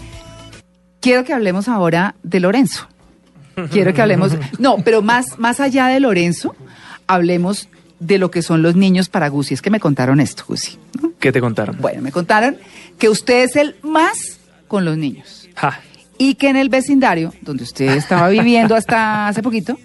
[1.02, 2.88] quiero que hablemos ahora de Lorenzo.
[3.68, 6.56] Quiero que hablemos, no, pero más, más allá de Lorenzo,
[7.08, 7.68] hablemos
[8.00, 9.54] de lo que son los niños para Gusi.
[9.54, 10.78] Es que me contaron esto, Gusi.
[11.20, 11.78] ¿Qué te contaron?
[11.82, 12.58] Bueno, me contaron
[12.98, 15.80] que usted es el más con los niños Ja.
[16.18, 19.78] y que en el vecindario donde usted estaba viviendo hasta hace poquito,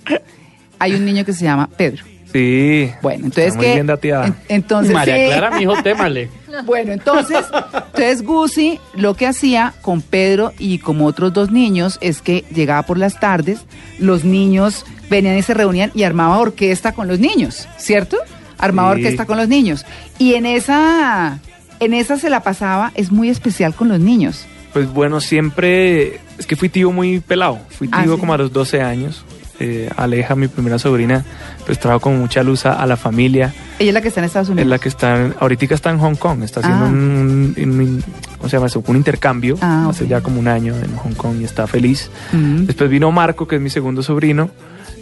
[0.78, 2.04] hay un niño que se llama Pedro.
[2.34, 2.90] Sí.
[3.00, 4.26] Bueno, entonces Está muy que bien dateada.
[4.26, 5.26] en- entonces María sí.
[5.26, 6.28] Clara, mi hijo, témale.
[6.66, 7.38] Bueno, entonces,
[7.86, 12.82] entonces Gusi lo que hacía con Pedro y como otros dos niños es que llegaba
[12.82, 13.60] por las tardes,
[14.00, 18.16] los niños venían y se reunían y armaba orquesta con los niños, ¿cierto?
[18.58, 19.00] Armaba Sí.
[19.02, 19.86] orquesta con los niños.
[20.18, 21.38] Y en esa,
[21.78, 24.44] en esa se la pasaba, es muy especial con los niños.
[24.72, 27.60] Pues bueno, siempre es que fui tío muy pelado.
[27.70, 28.16] Fui tío Ah, ¿sí?
[28.18, 29.24] como a los 12 años.
[29.60, 31.24] Eh, Aleja, mi primera sobrina,
[31.64, 33.54] pues trajo con mucha luz a, a la familia.
[33.78, 34.68] Ella es la que está en Estados Es Unidos.
[34.68, 36.88] la que está, ahorita está en Hong Kong, está haciendo Ah.
[36.88, 38.04] un, un- un-
[38.38, 38.82] ¿cómo se llama eso?
[38.86, 42.10] Un intercambio Ah, hace ya como un año en Hong Kong y está feliz.
[42.32, 42.64] Mm.
[42.66, 44.50] Después vino Marco, que es mi segundo sobrino,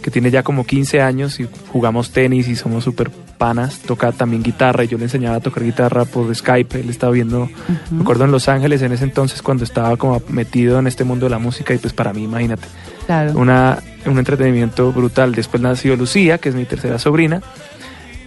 [0.03, 3.79] que tiene ya como 15 años y jugamos tenis y somos súper panas.
[3.79, 6.79] Toca también guitarra y yo le enseñaba a tocar guitarra por Skype.
[6.79, 7.49] Él estaba viendo,
[7.89, 11.25] me acuerdo en Los Ángeles en ese entonces cuando estaba como metido en este mundo
[11.25, 12.67] de la música y pues para mí, imagínate,
[13.07, 13.33] Claro.
[13.37, 15.33] una, un entretenimiento brutal.
[15.33, 17.41] Después nació Lucía, que es mi tercera sobrina,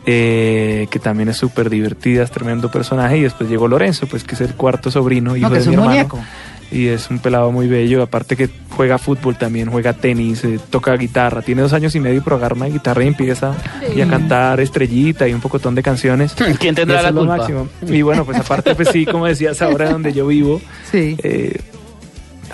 [0.06, 3.18] eh, que también es súper divertida, es tremendo personaje.
[3.18, 5.74] Y después llegó Lorenzo, pues que es el cuarto sobrino, hijo que de es mi
[5.74, 5.96] un hermano.
[5.98, 6.20] muñeco.
[6.68, 10.96] Y es un pelado muy bello, aparte que juega fútbol también, juega tenis, eh, toca
[10.96, 11.40] guitarra.
[11.40, 13.54] Tiene dos años y medio pero agarra una guitarra y empieza
[13.94, 16.34] y a cantar estrellita y un pocotón de canciones.
[16.58, 17.36] ¿Quién Y tendrá la lo culpa?
[17.36, 17.68] máximo.
[17.86, 20.60] Y bueno, pues aparte, pues sí, como decías ahora donde yo vivo,
[20.90, 21.16] Sí.
[21.22, 21.60] eh,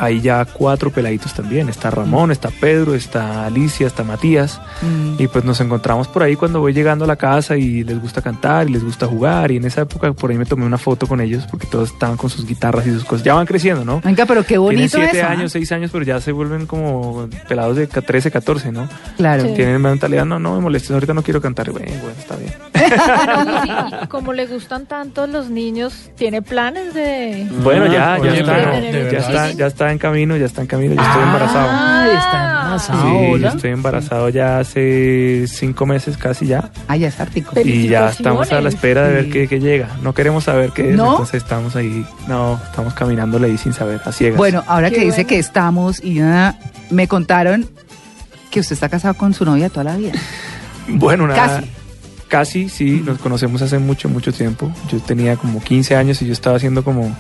[0.03, 1.69] hay ya cuatro peladitos también.
[1.69, 4.61] Está Ramón, está Pedro, está Alicia, está Matías.
[4.83, 5.23] Mm.
[5.23, 8.21] Y pues nos encontramos por ahí cuando voy llegando a la casa y les gusta
[8.21, 9.53] cantar y les gusta jugar.
[9.53, 12.17] Y en esa época por ahí me tomé una foto con ellos porque todos estaban
[12.17, 13.25] con sus guitarras y sus cosas.
[13.25, 14.01] Ya van creciendo, ¿no?
[14.01, 15.27] Venga, pero qué Tienen bonito siete eso.
[15.29, 15.31] ¿ah?
[15.31, 18.89] años, seis años, pero ya se vuelven como pelados de 13, 14, ¿no?
[19.17, 19.45] Claro.
[19.45, 19.53] Sí.
[19.55, 21.71] Tienen mentalidad, no, no me molestes, ahorita no quiero cantar.
[21.71, 22.53] Bueno, bueno, está bien.
[24.03, 27.47] Y como le gustan tanto los niños, ¿tiene planes de...?
[27.63, 30.63] Bueno, ya, ya Oye, está, pero, ¿de ya está, ya está en camino, ya está
[30.63, 31.69] en camino, ya estoy embarazado.
[31.71, 33.03] Ah, está embarazado.
[33.03, 33.49] Sí, hola.
[33.49, 36.71] estoy embarazado ya hace cinco meses casi ya.
[36.89, 37.53] Ah, ya está artico.
[37.65, 39.89] Y ya estamos a la espera de ver qué, qué llega.
[40.03, 41.13] No queremos saber qué es, ¿No?
[41.13, 42.05] entonces estamos ahí.
[42.27, 44.37] No, estamos caminándole ahí sin saber, a ciegas.
[44.37, 46.59] Bueno, ahora Qué que dice que estamos y ah,
[46.91, 47.69] me contaron
[48.51, 50.13] que usted está casado con su novia toda la vida.
[50.89, 51.71] bueno una, casi.
[52.29, 54.73] Casi, sí, nos conocemos hace mucho, mucho tiempo.
[54.91, 57.15] Yo tenía como 15 años y yo estaba haciendo como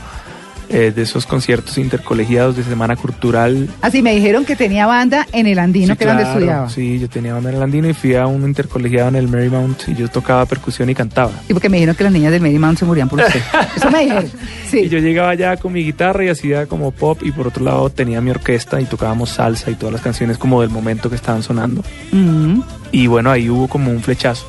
[0.73, 3.69] eh, de esos conciertos intercolegiados de Semana Cultural.
[3.83, 6.69] Así me dijeron que tenía banda en el Andino, Sí, que era donde estudiaba.
[6.71, 9.89] Sí, yo tenía banda en el Andino y fui a un intercolegiado en el Marymount
[9.89, 11.33] y yo tocaba percusión y cantaba.
[11.49, 13.41] Y porque me dijeron que las niñas del Marymount se morían por usted.
[13.77, 14.25] Eso me dijeron.
[14.27, 14.89] Y Sí.
[14.89, 18.21] yo llegaba allá con mi guitarra y hacía como pop y por otro lado tenía
[18.23, 21.83] mi orquesta y tocábamos salsa y todas las canciones como del momento que estaban sonando.
[22.13, 22.61] Mm,
[22.93, 24.47] Y bueno, ahí hubo como un flechazo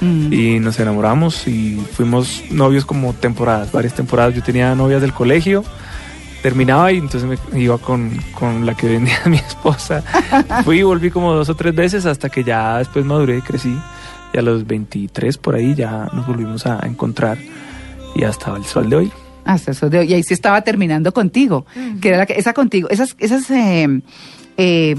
[0.00, 0.32] mm.
[0.32, 4.34] y nos enamoramos y fuimos novios como temporadas, varias temporadas.
[4.34, 5.64] Yo tenía novias del colegio,
[6.42, 10.02] terminaba y entonces me iba con, con la que vendía mi esposa.
[10.64, 13.76] Fui y volví como dos o tres veces hasta que ya después maduré y crecí.
[14.32, 17.38] Y a los 23 por ahí ya nos volvimos a encontrar
[18.14, 19.12] y hasta el sol de hoy.
[19.44, 20.10] Hasta eso de hoy.
[20.10, 21.66] Y ahí sí estaba terminando contigo,
[22.00, 24.00] que era la que, esa contigo, esas, esas eh,
[24.56, 24.96] eh,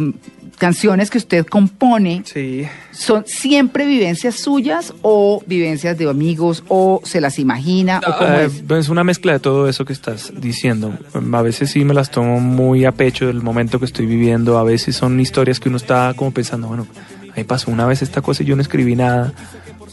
[0.57, 2.65] canciones que usted compone, Sí.
[2.91, 8.45] ¿son siempre vivencias suyas o vivencias de amigos o se las imagina o cómo Eh,
[8.45, 8.63] es?
[8.71, 10.93] es una mezcla de todo eso que estás diciendo.
[11.33, 14.57] A veces sí me las tomo muy a pecho del momento que estoy viviendo.
[14.57, 16.87] A veces son historias que uno está como pensando, bueno,
[17.31, 19.33] a mí pasó una vez esta cosa y yo no escribí nada.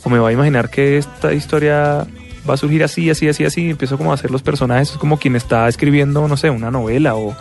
[0.02, 2.06] O me voy a imaginar que esta historia
[2.48, 3.66] va a surgir así, así, así, así.
[3.66, 4.90] Y empiezo como a hacer los personajes.
[4.92, 7.34] Es como quien está escribiendo, no sé, una novela o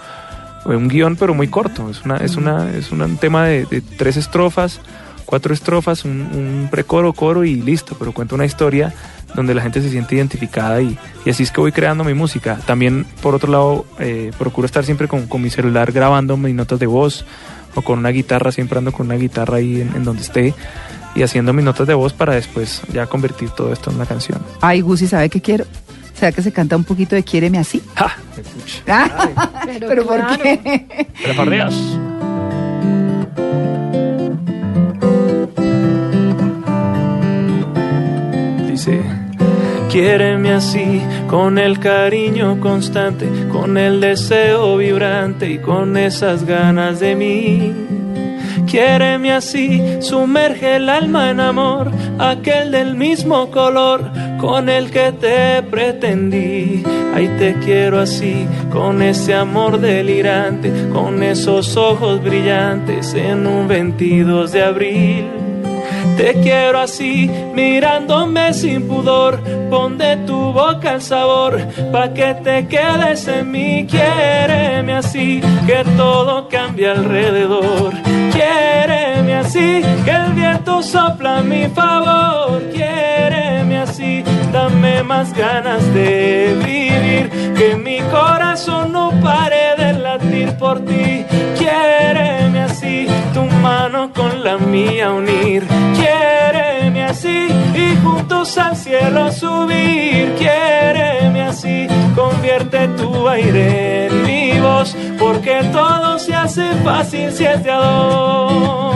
[0.65, 1.89] un guion, pero muy corto.
[1.89, 4.80] Es, una, es, una, es un tema de, de tres estrofas,
[5.26, 7.95] cuatro estrofas, un, un precoro, coro y listo.
[7.97, 8.93] Pero cuento una historia
[9.36, 12.60] donde la gente se siente identificada y, y así es que voy creando mi música.
[12.65, 16.80] También, por otro lado, eh, procuro estar siempre con, con mi celular grabando mis notas
[16.80, 17.26] de voz
[17.76, 20.54] o con una guitarra, siempre ando con una guitarra ahí en, en donde esté
[21.15, 24.39] y haciendo mis notas de voz para después ya convertir todo esto en una canción.
[24.62, 25.65] Ay, Gusi, ¿sabe qué quiero?
[26.13, 27.82] ¿Será que se canta un poquito de Quiéreme así?
[27.95, 28.15] ¡Ja!
[28.88, 31.08] Ah, Pero ¿Pero por qué?
[31.23, 31.76] Preparados.
[38.69, 39.02] Dice,
[39.89, 47.15] quiéreme así, con el cariño constante, con el deseo vibrante y con esas ganas de
[47.15, 47.73] mí.
[48.73, 54.01] Quiéreme así, sumerge el alma en amor, aquel del mismo color
[54.39, 56.81] con el que te pretendí.
[57.13, 64.51] Ay, te quiero así, con ese amor delirante, con esos ojos brillantes en un 22
[64.51, 65.42] de abril.
[66.17, 69.39] Te quiero así, mirándome sin pudor.
[69.69, 71.60] Pon de tu boca el sabor,
[71.91, 73.88] pa' que te quedes en mí.
[73.89, 77.93] Quiéreme así, que todo cambie alrededor.
[78.32, 82.62] Quiéreme así, que el viento sopla a mi favor.
[82.71, 87.54] Quiéreme así, dame más ganas de vivir.
[87.58, 91.26] Que mi corazón no pare de latir por ti.
[91.58, 92.42] Quiéreme
[93.34, 95.65] tu mano con la mía unir.
[95.96, 100.36] Quiéreme así y juntos al cielo subir.
[100.38, 107.63] Quiéreme así, convierte tu aire en mi voz, porque todo se hace fácil si es
[107.63, 108.93] de a dos.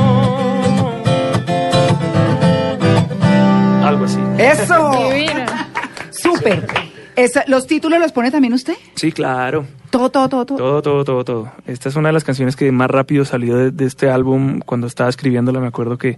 [3.85, 4.19] Algo así.
[4.37, 4.91] ¡Eso!
[4.91, 5.45] Divina.
[6.11, 6.86] ¡Súper!
[7.47, 8.75] ¿Los títulos los pone también usted?
[8.95, 9.65] Sí, claro.
[9.89, 10.57] Todo, todo, todo, todo.
[10.57, 11.51] Todo, todo, todo, todo.
[11.65, 14.59] Esta es una de las canciones que más rápido salió de, de este álbum.
[14.59, 16.17] Cuando estaba escribiéndola, me acuerdo que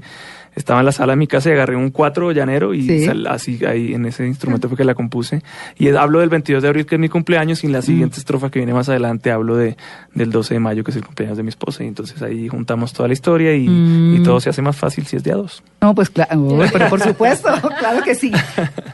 [0.56, 3.06] estaba en la sala de mi casa y agarré un 4 llanero y Sí.
[3.06, 5.44] sal- así ahí en ese instrumento fue que la compuse.
[5.78, 8.50] Y hablo del 22 de abril, que es mi cumpleaños, y en la siguiente estrofa
[8.50, 9.78] que viene más adelante hablo de,
[10.16, 11.84] del 12 de mayo, que es el cumpleaños de mi esposa.
[11.84, 14.16] Y entonces ahí juntamos toda la historia y, Mm.
[14.16, 15.64] y todo se hace más fácil si es de a dos.
[15.80, 17.48] No, pues claro, oh, pero por supuesto,
[17.80, 18.32] claro que sí.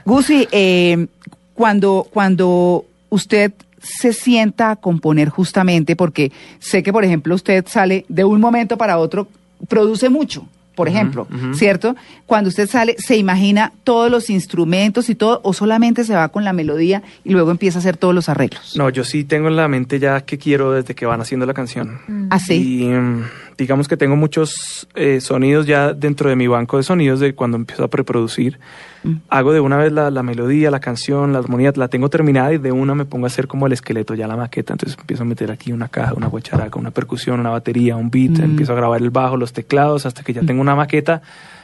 [0.04, 1.08] Gusi, eh,
[1.56, 8.06] cuando, cuando usted se sienta a componer justamente, porque sé que, por ejemplo, usted sale
[8.10, 9.28] de un momento para otro,
[9.68, 11.28] produce mucho, por ejemplo.
[11.54, 11.96] ¿cierto?
[12.26, 16.44] Cuando usted sale, ¿se imagina todos los instrumentos y todo, o solamente se va con
[16.44, 18.76] la melodía y luego empieza a hacer todos los arreglos?
[18.76, 21.54] No, yo sí tengo en la mente ya que quiero desde que van haciendo la
[21.54, 22.00] canción.
[22.30, 22.82] Así.
[22.82, 23.24] Y mm,
[23.58, 27.58] digamos que tengo muchos eh, sonidos ya dentro de mi banco de sonidos de cuando
[27.58, 28.60] empiezo a preproducir.
[29.04, 29.14] Mm.
[29.30, 32.58] Hago de una vez la, la melodía, la canción, la armonía, la tengo terminada y
[32.58, 34.74] de una me pongo a hacer como el esqueleto, ya la maqueta.
[34.74, 38.40] Entonces empiezo a meter aquí una caja, una guacharaca, una percusión, una batería, un beat.
[38.40, 38.44] Mm.
[38.44, 41.22] Empiezo a grabar el bajo, los teclados, hasta que ya tengo una maqueta.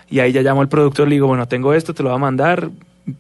[0.10, 2.20] Y ahí ya llamo al productor, le digo, bueno, tengo esto, te lo voy a
[2.20, 2.70] mandar.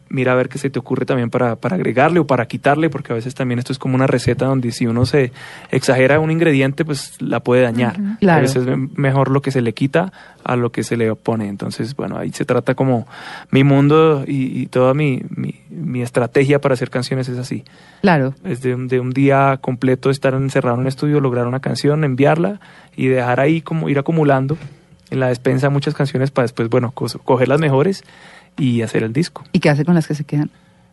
[0.09, 3.11] Mira a ver qué se te ocurre también para, para agregarle o para quitarle, porque
[3.13, 5.31] a veces también esto es como una receta donde si uno se
[5.71, 7.97] exagera un ingrediente, pues la puede dañar.
[8.19, 8.39] Claro.
[8.39, 10.11] A veces es mejor lo que se le quita
[10.43, 11.47] a lo que se le pone.
[11.47, 13.07] Entonces, bueno, ahí se trata como
[13.51, 17.63] mi mundo y, y toda mi, mi, mi estrategia para hacer canciones es así.
[18.01, 18.33] Claro.
[18.43, 22.03] Es de, un- de un día completo estar encerrado en un estudio, lograr una canción,
[22.03, 22.59] enviarla
[22.95, 24.57] y dejar ahí como ir acumulando
[25.11, 28.03] en la despensa muchas canciones para después, bueno, co- coger las mejores
[28.57, 29.43] y hacer el disco.
[29.51, 30.49] ¿Y qué hace con las que se quedan?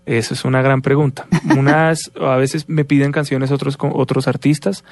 [0.06, 1.26] Eso es una gran pregunta.
[1.56, 4.82] Unas, a veces me piden canciones otros, otros artistas,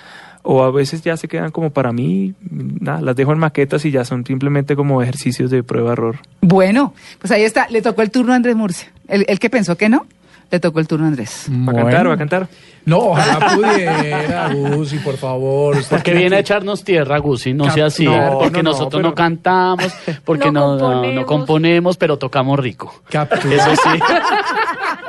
[0.42, 3.90] o a veces ya se quedan como para mí, nada, las dejo en maquetas y
[3.90, 6.18] ya son simplemente como ejercicios de prueba-error.
[6.42, 8.92] Bueno, pues ahí está, le tocó el turno a Andrés Murcia.
[9.08, 10.06] El, el que pensó que no,
[10.50, 11.46] le tocó el turno a Andrés.
[11.50, 12.08] ¿Va a cantar?
[12.08, 12.48] ¿Va a cantar?
[12.84, 15.76] No, ojalá pudiera, Gusi, por favor.
[15.76, 18.04] Usted Porque viene a echarnos tierra, Gusi, no sea así.
[18.04, 19.92] No, porque no, no, nosotros pero- no cantamos,
[20.24, 21.26] porque No no, no- no componemos.
[21.26, 22.94] componemos, pero tocamos rico.
[23.10, 23.56] Captura.
[23.56, 23.98] Eso sí.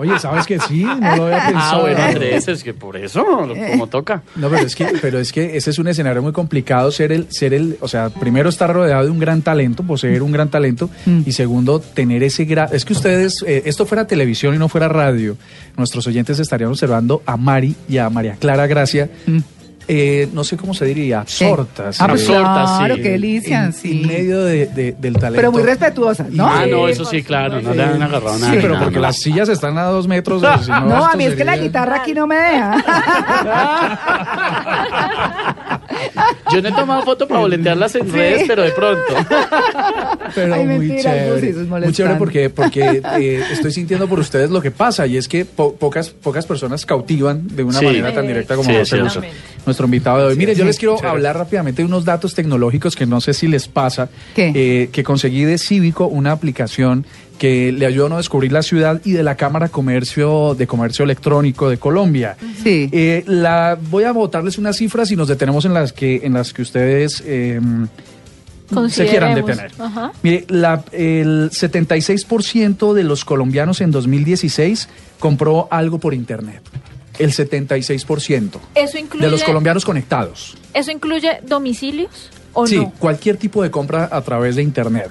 [0.00, 0.82] Oye, ¿sabes que sí?
[0.82, 1.80] No lo había Ah, pensado.
[1.82, 4.22] bueno, Andrés, es que por eso, lo- como toca.
[4.36, 7.26] No, pero es que, pero es que ese es un escenario muy complicado ser el,
[7.30, 10.88] ser el, o sea, primero estar rodeado de un gran talento, poseer un gran talento,
[11.26, 14.88] y segundo, tener ese gran, es que ustedes, eh, esto fuera televisión y no fuera
[14.88, 15.36] radio,
[15.76, 19.10] nuestros oyentes estarían observando a Mari y a María Clara Gracia,
[19.88, 22.00] eh, no sé cómo se diría, absortas.
[22.00, 23.02] Ah, pues Absortas, claro, sí.
[23.02, 24.02] qué delicia, en, sí.
[24.02, 25.36] en medio de- de- del talento.
[25.36, 26.46] Pero muy respetuosas, ¿no?
[26.46, 28.54] Ah, Sí, no, eso sí, claro, no le han agarrado Sí, nada.
[28.54, 30.42] pero nada, porque las sillas están a dos metros.
[30.64, 32.76] si no, No, a mí es que la guitarra aquí no me deja.
[36.52, 38.12] Yo no he tomado foto para boletearlas en Sí.
[38.12, 39.02] redes, pero de pronto.
[40.34, 41.52] Pero Ay, muy mentira, chévere.
[41.64, 45.44] Muy chévere porque, porque eh, estoy sintiendo por ustedes lo que pasa y es que
[45.44, 47.84] po- pocas, pocas personas cautivan de una Sí.
[47.84, 48.96] manera tan directa como Sí.
[48.98, 49.18] Gus,
[49.66, 50.36] nuestro invitado de hoy.
[50.36, 51.10] Mire, yo les quiero Chévere.
[51.10, 54.52] hablar rápidamente de unos datos tecnológicos que no sé si les pasa, ¿Qué?
[54.54, 57.04] eh, que conseguí de Cívico, una aplicación
[57.40, 60.66] que le ayuda a uno a descubrir la ciudad y de la Cámara Comercio de
[60.66, 62.36] Comercio Electrónico de Colombia.
[62.62, 62.90] Sí.
[62.92, 66.52] Eh, la, voy a botarles unas cifras y nos detenemos en las que, en las
[66.52, 67.58] que ustedes eh,
[68.90, 69.72] se quieran detener.
[69.78, 70.12] Ajá.
[70.22, 76.60] Mire, la- el 76% de los colombianos en 2016 compró algo por Internet.
[77.18, 80.58] El 76% ¿Eso incluye, de los colombianos conectados.
[80.74, 82.92] ¿Eso incluye domicilios o sí, no?
[82.98, 85.08] cualquier tipo de compra a través de Internet.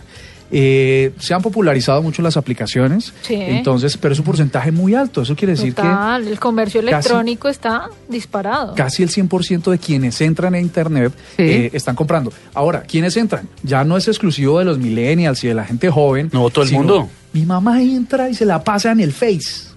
[0.52, 3.36] Eh, se han popularizado mucho las aplicaciones, Sí.
[3.36, 5.22] entonces, pero es un porcentaje muy alto.
[5.22, 8.74] Eso quiere decir Total, el comercio casi- electrónico está disparado.
[8.74, 11.44] que casi el 100% de quienes entran a Internet Sí.
[11.44, 12.34] eh, están comprando.
[12.54, 13.48] Ahora, ¿quiénes entran?
[13.64, 16.30] Ya no es exclusivo de los millennials y de la gente joven.
[16.34, 17.10] No, todo el mundo.
[17.34, 19.70] Mi mamá entra y se la pasa en el Face.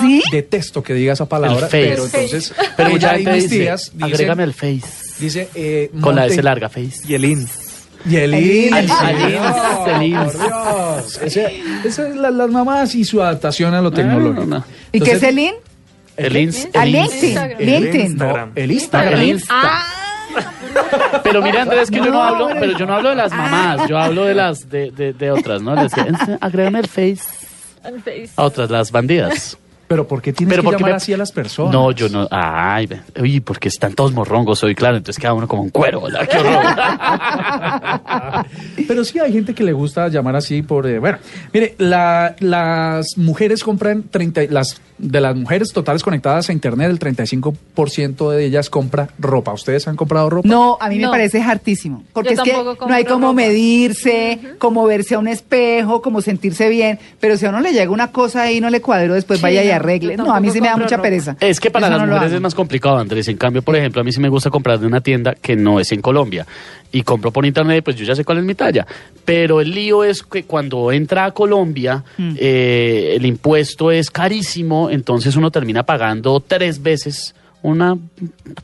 [0.00, 0.22] ¿Sí?
[0.30, 1.88] Detesto que diga esa palabra, El Face.
[1.90, 4.82] pero entonces, Pero ella mucha y gente mis dice, agrégame el Face.
[5.18, 7.00] dice, eh, Con la S larga, Face.
[7.06, 7.46] Y el IN.
[8.08, 8.76] Y el INS.
[8.76, 8.92] INS.
[9.86, 11.36] El INS, INS.
[11.84, 14.44] Esas son las, mamás y su adaptación a lo tecnológico.
[14.44, 14.64] no.
[14.92, 15.54] ¿Y qué es el IN?
[16.16, 16.68] El INS.
[16.74, 17.12] Ah, el INS.
[17.12, 17.30] LinkedIn.
[17.30, 17.58] Instagram.
[17.60, 18.00] LinkedIn.
[18.02, 18.52] Instagram.
[18.54, 19.20] El Instagram.
[19.20, 19.42] El.
[19.48, 19.86] Ah,
[21.22, 23.88] Pero mira, Andrés, que yo no hablo, pero- pero yo no hablo de las mamás,
[23.88, 25.74] yo hablo de las de, de, de otras, ¿no?
[25.74, 26.02] Les que,
[26.40, 27.22] agrégame el Face.
[27.84, 28.30] El Face.
[28.36, 29.58] A otras, las bandidas.
[29.92, 31.70] Pero ¿por qué tienes Pero que ¿por qué llamar me- así a las personas?
[31.74, 32.26] No, yo no.
[32.30, 32.88] Ay,
[33.20, 34.96] uy, porque están todos morrongos hoy, claro.
[34.96, 36.26] Entonces queda uno como un cuero, ¿verdad?
[36.30, 36.62] Qué horror.
[38.88, 40.86] Pero sí hay gente que le gusta llamar así por...
[40.86, 41.18] eh, bueno,
[41.52, 44.42] mire, la- las mujeres compran 30...
[44.48, 49.52] Las, de las mujeres totales conectadas a Internet, el 35% de ellas compra ropa.
[49.52, 50.48] ¿Ustedes han comprado ropa?
[50.48, 52.04] No, a mí me parece hartísimo.
[52.12, 53.32] Porque Yo es que no hay como ropa.
[53.42, 56.98] medirse, como verse a un espejo, como sentirse bien.
[57.20, 59.42] Pero si a uno le llega una cosa ahí y no le cuadró, después Sí,
[59.42, 60.16] vaya y arregle.
[60.16, 61.02] No, a mí sí me da mucha ropa.
[61.02, 61.36] pereza.
[61.40, 63.26] Es que para Eso las no mujeres es más complicado, Andrés.
[63.28, 65.80] En cambio, por ejemplo, a mí sí me gusta comprar de una tienda que no
[65.80, 66.46] es en Colombia.
[66.92, 68.86] Y compro por internet, pues yo ya sé cuál es mi talla.
[69.24, 72.34] Pero el lío es que cuando entra a Colombia, Mm.
[72.38, 77.96] eh, el impuesto es carísimo, entonces uno termina pagando tres veces una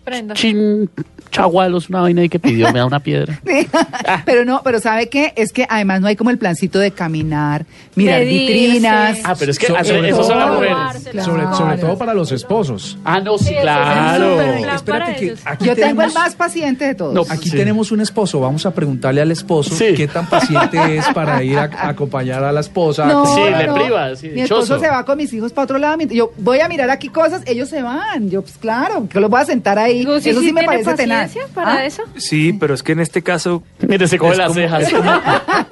[0.05, 0.35] Prenda.
[0.35, 0.91] chin
[1.31, 3.39] chagualos, una vaina ahí que pidió, me da una piedra.
[3.47, 3.69] Sí.
[4.25, 5.35] pero no, pero ¿sabe qué?
[5.37, 8.53] Es que además no hay como el plancito de caminar, mirar Medirse.
[8.55, 9.19] vitrinas.
[9.25, 11.09] Ah, pero es que So- sobre eso son las todo- mujeres.
[11.11, 11.25] Claro.
[11.31, 12.97] Sobre, sobre todo para los esposos.
[13.05, 14.41] Ah, no, sí, es claro.
[14.75, 17.13] Espérate que aquí Yo tengo el tenemos- más paciente de todos.
[17.15, 17.57] No, Aquí Sí.
[17.57, 19.93] tenemos un esposo, vamos a preguntarle al esposo Sí.
[19.95, 23.05] qué tan paciente es para ir a, a acompañar a la esposa.
[23.07, 23.75] No, Sí, le no.
[23.75, 25.99] priva, sí, Mi esposo se va con mis hijos para otro lado.
[26.11, 28.31] Yo voy a mirar aquí cosas, ellos se van.
[28.31, 30.05] Yo, pues claro, que los voy a sentar ahí.
[30.05, 31.33] Gusi, Eso sí, me tiene parece tenaz.
[31.55, 31.85] para ¿Ah?
[31.85, 32.03] eso?
[32.17, 34.83] Sí, pero es que en este caso Mire, se coge las como- cejas.
[34.85, 35.11] es como-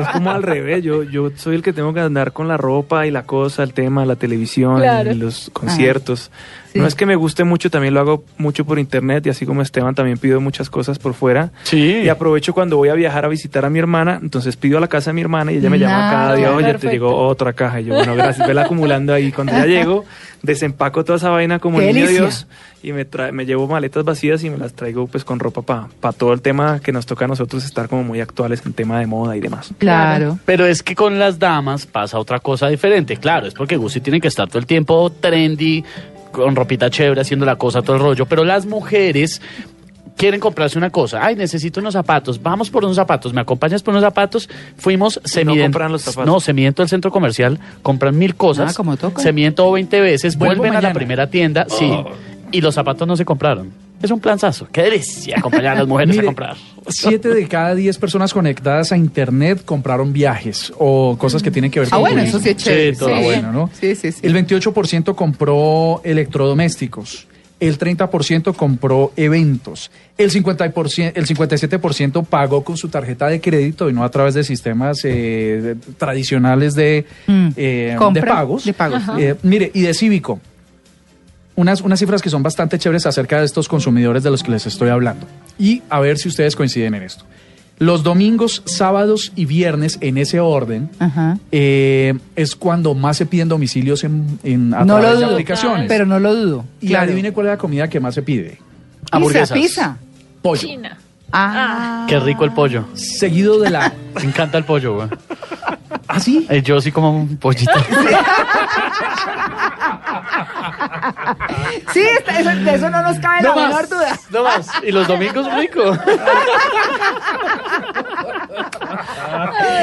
[0.00, 0.82] es como al revés.
[0.82, 3.72] Yo, yo soy el que tengo que andar con la ropa y la cosa, el
[3.72, 5.10] tema, la televisión, Claro.
[5.12, 6.30] y los conciertos.
[6.72, 6.78] Sí.
[6.78, 9.60] No es que me guste mucho, también lo hago mucho por internet y así como
[9.60, 11.50] Esteban también pido muchas cosas por fuera.
[11.64, 12.00] Sí.
[12.04, 14.88] Y aprovecho cuando voy a viajar a visitar a mi hermana, entonces pido a la
[14.88, 16.86] casa de mi hermana y ella me llama Ah, cada día, oye, perfecto.
[16.86, 17.82] te llegó otra caja.
[17.82, 19.30] Y yo, bueno, gracias, vela acumulando ahí.
[19.32, 20.06] Cuando ya llego,
[20.42, 22.08] desempaco toda esa vaina como Qué niño.
[22.08, 22.46] Dios
[22.82, 25.62] y me, trae, me llevo maletas vacías y me las traigo pues con ropa
[26.00, 28.98] para todo el tema que nos toca a nosotros estar como muy actuales en tema
[28.98, 29.70] de moda y demás.
[29.78, 30.38] Claro.
[30.44, 33.16] Pero es que con las damas pasa otra cosa diferente.
[33.16, 35.84] Claro, es porque Gucci tiene que estar todo el tiempo trendy,
[36.30, 38.26] con ropita chévere, haciendo la cosa, todo el rollo.
[38.26, 39.40] Pero las mujeres
[40.16, 41.24] quieren comprarse una cosa.
[41.24, 42.42] Ay, necesito unos zapatos.
[42.42, 43.32] Vamos por unos zapatos.
[43.32, 44.48] ¿Me acompañas por unos zapatos?
[44.76, 45.66] Fuimos, se no miden.
[45.66, 46.26] compran los zapatos.
[46.26, 48.72] No, se miden todo el centro comercial, compran mil cosas.
[48.72, 49.22] Ah, como toca.
[49.22, 51.90] Se miden todo 20 veces, vuelven a la primera tienda, sí.
[51.90, 52.10] Oh.
[52.50, 53.72] Y los zapatos no se compraron.
[54.02, 54.66] Es un planzazo.
[54.72, 56.56] Qué delicia acompañar a las mujeres Mire, a comprar.
[56.88, 61.78] Siete de cada diez personas conectadas a Internet compraron viajes o cosas que tienen que
[61.80, 62.38] ver Ah, con bueno, turismo.
[62.38, 62.92] eso sí es chévere.
[62.94, 63.24] Sí, todo Ah, Sí.
[63.24, 63.70] bueno, ¿no?
[63.72, 64.18] Sí, sí, sí.
[64.22, 67.26] El 28% compró electrodomésticos.
[67.60, 73.92] el 30% compró eventos, el, 50%, el 57% pagó con su tarjeta de crédito y
[73.92, 77.48] no a través de sistemas eh, tradicionales de, Mm.
[77.56, 78.64] eh, de pagos.
[78.64, 79.02] de pagos.
[79.16, 80.40] Eh, mire, y de Cívico,
[81.62, 84.66] unas, unas cifras que son bastante chéveres acerca de estos consumidores de los que les
[84.66, 85.26] estoy hablando.
[85.58, 87.24] Y a ver si ustedes coinciden en esto.
[87.78, 91.38] Los domingos, sábados y viernes, en ese orden, Ajá.
[91.50, 95.32] eh, es cuando más se piden domicilios en, en- a No través lo de dudo,
[95.34, 95.86] aplicaciones.
[95.88, 96.64] pero no lo dudo.
[96.80, 97.06] y Claro.
[97.06, 98.50] adivine cuál es la comida que más se pide.
[98.50, 99.58] Pizza, Hamburguesas.
[99.58, 99.96] pizza.
[100.42, 100.60] Pollo.
[100.60, 100.98] China.
[101.32, 102.04] Ah.
[102.08, 102.84] Qué rico el pollo.
[102.94, 103.92] Seguido de la...
[104.14, 105.08] Me encanta el pollo, güey.
[106.14, 106.46] ¿Ah, sí?
[106.50, 107.72] Eh, Yo sí como un pollito.
[111.92, 114.18] Sí, está- eso- de eso no nos cabe la menor duda.
[114.30, 114.68] No más.
[114.82, 115.82] Y los domingos rico.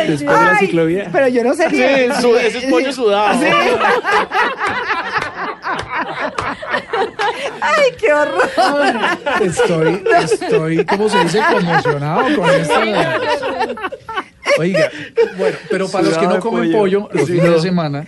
[0.07, 1.09] Después de la Ay, ciclovía.
[1.11, 3.39] Pero yo no sé Sí, su- ese es pollo sudado.
[7.61, 8.49] Ay, qué horror.
[9.41, 11.41] Estoy, estoy, ¿cómo se dice?
[11.51, 12.81] Conmocionado con esto.
[14.57, 14.89] Oiga,
[15.37, 17.07] bueno, pero para los que no comen pollo.
[17.07, 17.55] pollo, los Sí, fines no.
[17.55, 18.05] de semana,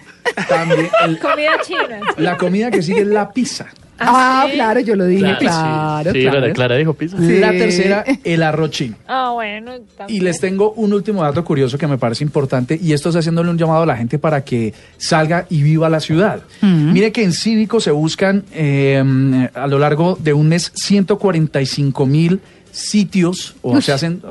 [0.48, 2.00] también el- Comida china.
[2.18, 3.68] la comida que sigue es la pizza.
[4.04, 4.54] Ah, sí?
[4.56, 6.18] claro, yo lo dije, Claro, claro, sí.
[6.18, 6.40] Sí, claro.
[6.40, 7.18] Clara, Clara dijo pizza.
[7.18, 7.38] Sí.
[7.38, 8.96] La tercera, el arroz chino.
[9.08, 9.76] Ah, bueno.
[9.76, 10.24] Y también.
[10.24, 13.60] les tengo un último dato curioso que me parece importante y esto es haciéndole un
[13.60, 16.42] llamado a la gente para que salga y viva la ciudad.
[16.64, 22.40] Mire que en Cívico se buscan eh, a lo largo de un mes 145 mil
[22.72, 24.22] sitios o se hacen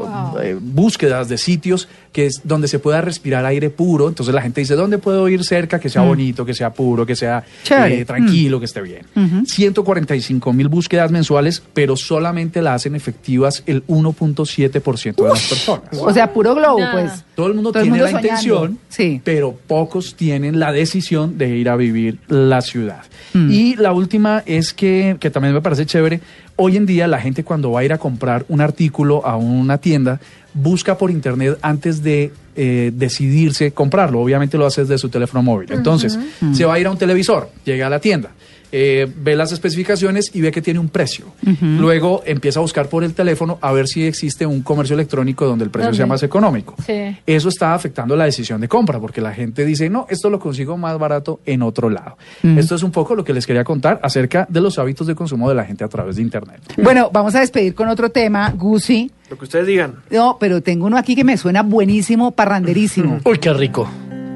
[0.42, 4.08] eh, búsquedas de sitios que es donde se pueda respirar aire puro.
[4.08, 7.14] Entonces la gente dice, ¿dónde puedo ir cerca que sea bonito, que sea puro, que
[7.14, 9.06] sea eh, tranquilo, que esté bien?
[9.46, 15.82] 145 mil búsquedas mensuales, pero solamente la hacen efectivas el 1.7% de las personas.
[16.00, 17.24] O sea, puro globo, pues.
[17.34, 18.28] Todo el mundo Todo el tiene mundo la soñando.
[18.66, 19.20] intención, Sí.
[19.24, 23.02] pero pocos tienen la decisión de ir a vivir la ciudad.
[23.32, 23.50] Mm.
[23.50, 26.20] Y la última es que, que también me parece chévere,
[26.56, 29.78] hoy en día la gente cuando va a ir a comprar un artículo a una
[29.78, 30.20] tienda,
[30.54, 34.20] busca por internet antes de eh, decidirse comprarlo.
[34.20, 35.72] Obviamente lo hace desde su teléfono móvil.
[35.72, 36.18] Entonces,
[36.52, 38.30] se va a ir a un televisor, llega a la tienda.
[38.72, 41.26] Eh, ve las especificaciones y ve que tiene un precio.
[41.60, 45.64] Luego empieza a buscar por el teléfono a ver si existe un comercio electrónico donde
[45.64, 46.74] el precio sea más económico.
[46.84, 47.16] Sí.
[47.26, 50.76] Eso está afectando la decisión de compra, porque la gente dice, no, esto lo consigo
[50.76, 52.16] más barato en otro lado.
[52.42, 55.48] Esto es un poco lo que les quería contar acerca de los hábitos de consumo
[55.48, 56.60] de la gente a través de Internet.
[56.82, 59.10] Bueno, vamos a despedir con otro tema, Gucci.
[59.30, 59.96] Lo que ustedes digan.
[60.10, 63.20] No, pero tengo uno aquí que me suena buenísimo, parranderísimo.
[63.24, 63.88] Uy, qué rico.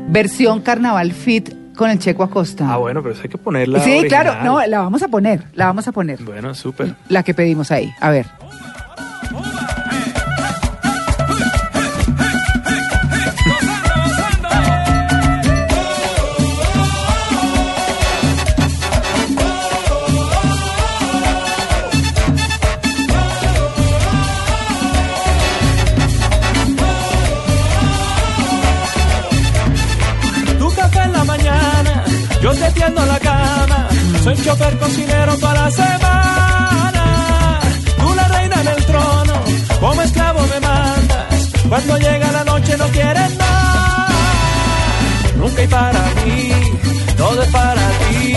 [0.09, 2.73] Versión Carnaval Fit con el Checo Acosta.
[2.73, 3.81] Ah, bueno, pero eso hay que ponerla.
[3.81, 4.09] sí, original.
[4.09, 6.23] claro, no, la vamos a poner, la vamos a poner.
[6.23, 6.95] Bueno, súper.
[7.09, 7.93] La que pedimos ahí.
[8.01, 8.27] A ver.
[34.55, 37.61] Chofer cocinero para la semana.
[37.99, 39.33] Tú la reina del trono,
[39.81, 41.53] como esclavo me mandas.
[41.69, 44.09] Cuando llega la noche no quieres nada.
[45.37, 46.51] Nunca hay para mí,
[47.17, 48.37] todo es para ti.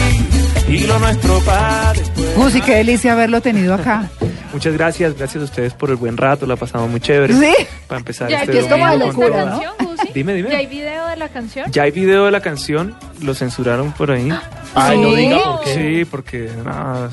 [0.69, 2.35] Y lo nuestro para después.
[2.35, 4.09] Gucci, qué delicia haberlo tenido acá.
[4.51, 7.33] Muchas gracias, gracias a ustedes por el buen rato, la pasamos muy chévere.
[7.33, 7.53] Sí.
[7.85, 9.51] Para empezar Ya este es como de locura, ¿no?
[9.51, 9.73] canción?
[10.13, 10.49] Dime, dime.
[10.49, 11.71] ¿Ya hay video de la canción?
[11.71, 14.31] Ya hay video de la canción, lo censuraron por ahí.
[14.75, 15.15] Ay, no ¿Sí?
[15.17, 15.73] diga por qué.
[15.73, 17.09] Sí, porque no,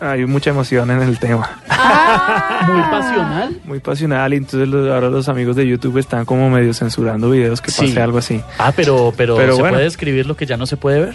[0.00, 1.58] hay mucha emoción en el tema.
[1.68, 2.66] Ah.
[2.68, 3.60] Muy pasional.
[3.64, 7.60] Muy pasional y entonces los- ahora los amigos de YouTube están como medio censurando videos
[7.60, 7.86] que Sí.
[7.88, 8.40] pase algo así.
[8.58, 9.76] Ah, pero, pero, Pero ¿se bueno.
[9.76, 11.14] puede escribir lo que ya no se puede ver?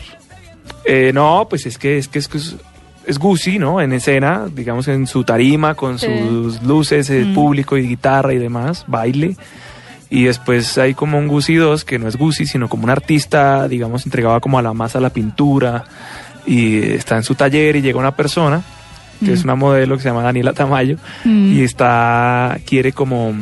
[0.86, 2.56] Eh, no, pues es que es que es, que es,
[3.06, 3.82] es Gucci, ¿no?
[3.82, 6.08] En escena, digamos en su tarima con Sí.
[6.08, 9.36] sus luces, el público y guitarra y demás, baile.
[10.10, 13.68] Y después hay como un Gucci 2 que no es Gucci, sino como un artista,
[13.68, 15.84] digamos, entregaba como a la masa la pintura
[16.46, 18.62] y está en su taller y llega una persona
[19.24, 23.34] que es una modelo que se llama Daniela Tamayo y está quiere como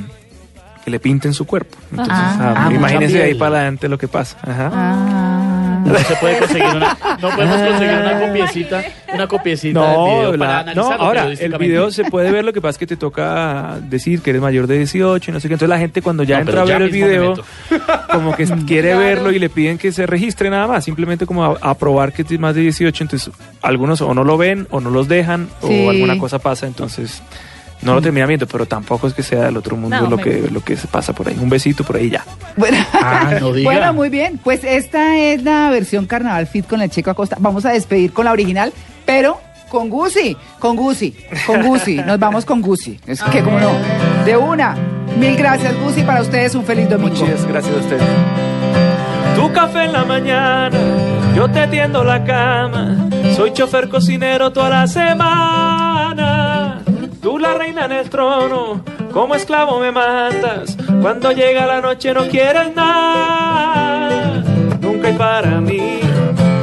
[0.83, 1.77] que le pinten su cuerpo.
[1.91, 4.37] Entonces, Ah, ah, mucha imagínense ahí para adelante lo que pasa.
[4.41, 4.71] Ajá.
[4.73, 5.34] Ah.
[5.85, 8.83] No se puede conseguir una, no podemos conseguir una copiecita,
[9.13, 12.43] una copiecita del No, video la- para no, analizarlo ahora el video se puede ver,
[12.43, 15.39] lo que pasa es que te toca decir que eres mayor de 18 y no
[15.39, 15.53] sé qué.
[15.53, 17.35] Entonces la gente cuando ya No, entra a ver el video,
[18.11, 18.99] como que quiere Claro.
[19.05, 22.23] verlo y le piden que se registre nada más, simplemente como a, a probar que
[22.23, 23.03] es más de 18.
[23.03, 23.31] Entonces
[23.61, 25.85] algunos o no lo ven o no los dejan Sí.
[25.85, 27.21] o alguna cosa pasa, entonces
[27.81, 30.23] no lo terminan viendo, pero tampoco es que sea del otro mundo No, lo me-
[30.23, 31.37] que lo que se pasa por ahí.
[31.39, 32.23] Un besito por ahí ya.
[32.57, 33.69] Bueno, Ah, no diga.
[33.71, 34.39] bueno, muy bien.
[34.43, 37.37] Pues esta es la versión Carnaval Fit con el Checo Acosta.
[37.39, 38.73] Vamos a despedir con la original,
[39.05, 41.13] pero Con Gusi, con Gusi,
[41.47, 41.95] con Gusi.
[42.05, 42.99] Nos vamos con Gusi.
[43.07, 43.71] Es que, como no,
[44.23, 44.75] de una.
[45.19, 46.03] Mil gracias, Gusi.
[46.03, 47.15] Para ustedes, un feliz domingo.
[47.15, 48.03] Muchas gracias a ustedes.
[49.35, 50.69] Tu café en la mañana,
[51.35, 53.09] yo te tiendo la cama.
[53.35, 55.54] Soy chofer cocinero toda la semana.
[57.25, 60.77] Tú la reina en el trono, como esclavo me matas.
[61.01, 64.43] Cuando llega la noche no quieres nada.
[64.79, 66.01] Nunca hay para mí,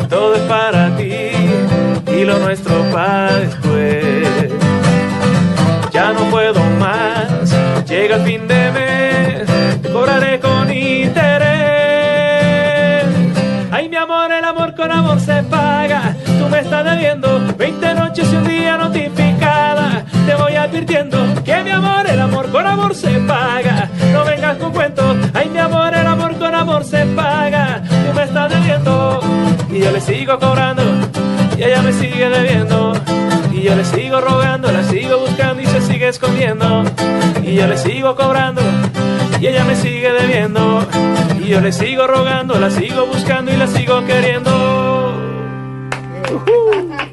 [0.09, 1.11] todo es para ti.
[2.07, 4.53] Y lo nuestro para después.
[5.91, 7.57] Ya no puedo más,
[7.89, 11.43] llega el fin de mes, cobraré con interés.
[13.73, 16.15] Ay, mi amor, el amor con amor se paga.
[16.39, 18.62] Tú me estás debiendo 20 noches y un día.
[20.33, 23.91] Te voy advirtiendo que mi amor, el amor con amor se paga.
[24.14, 25.14] No vengas con cuentos.
[25.35, 27.83] Ay, mi amor, el amor con amor se paga.
[27.83, 29.20] Tú me estás debiendo
[29.70, 30.85] y yo le sigo cobrando
[31.59, 32.95] y ella me sigue debiendo.
[33.53, 36.83] Y yo le sigo rogando, la sigo buscando y se sigue escondiendo.
[37.45, 38.62] Y yo le sigo cobrando
[39.39, 40.89] y ella me sigue debiendo.
[41.45, 45.12] Y yo le sigo rogando, la sigo buscando y la sigo queriendo.
[46.33, 47.12] Ujú.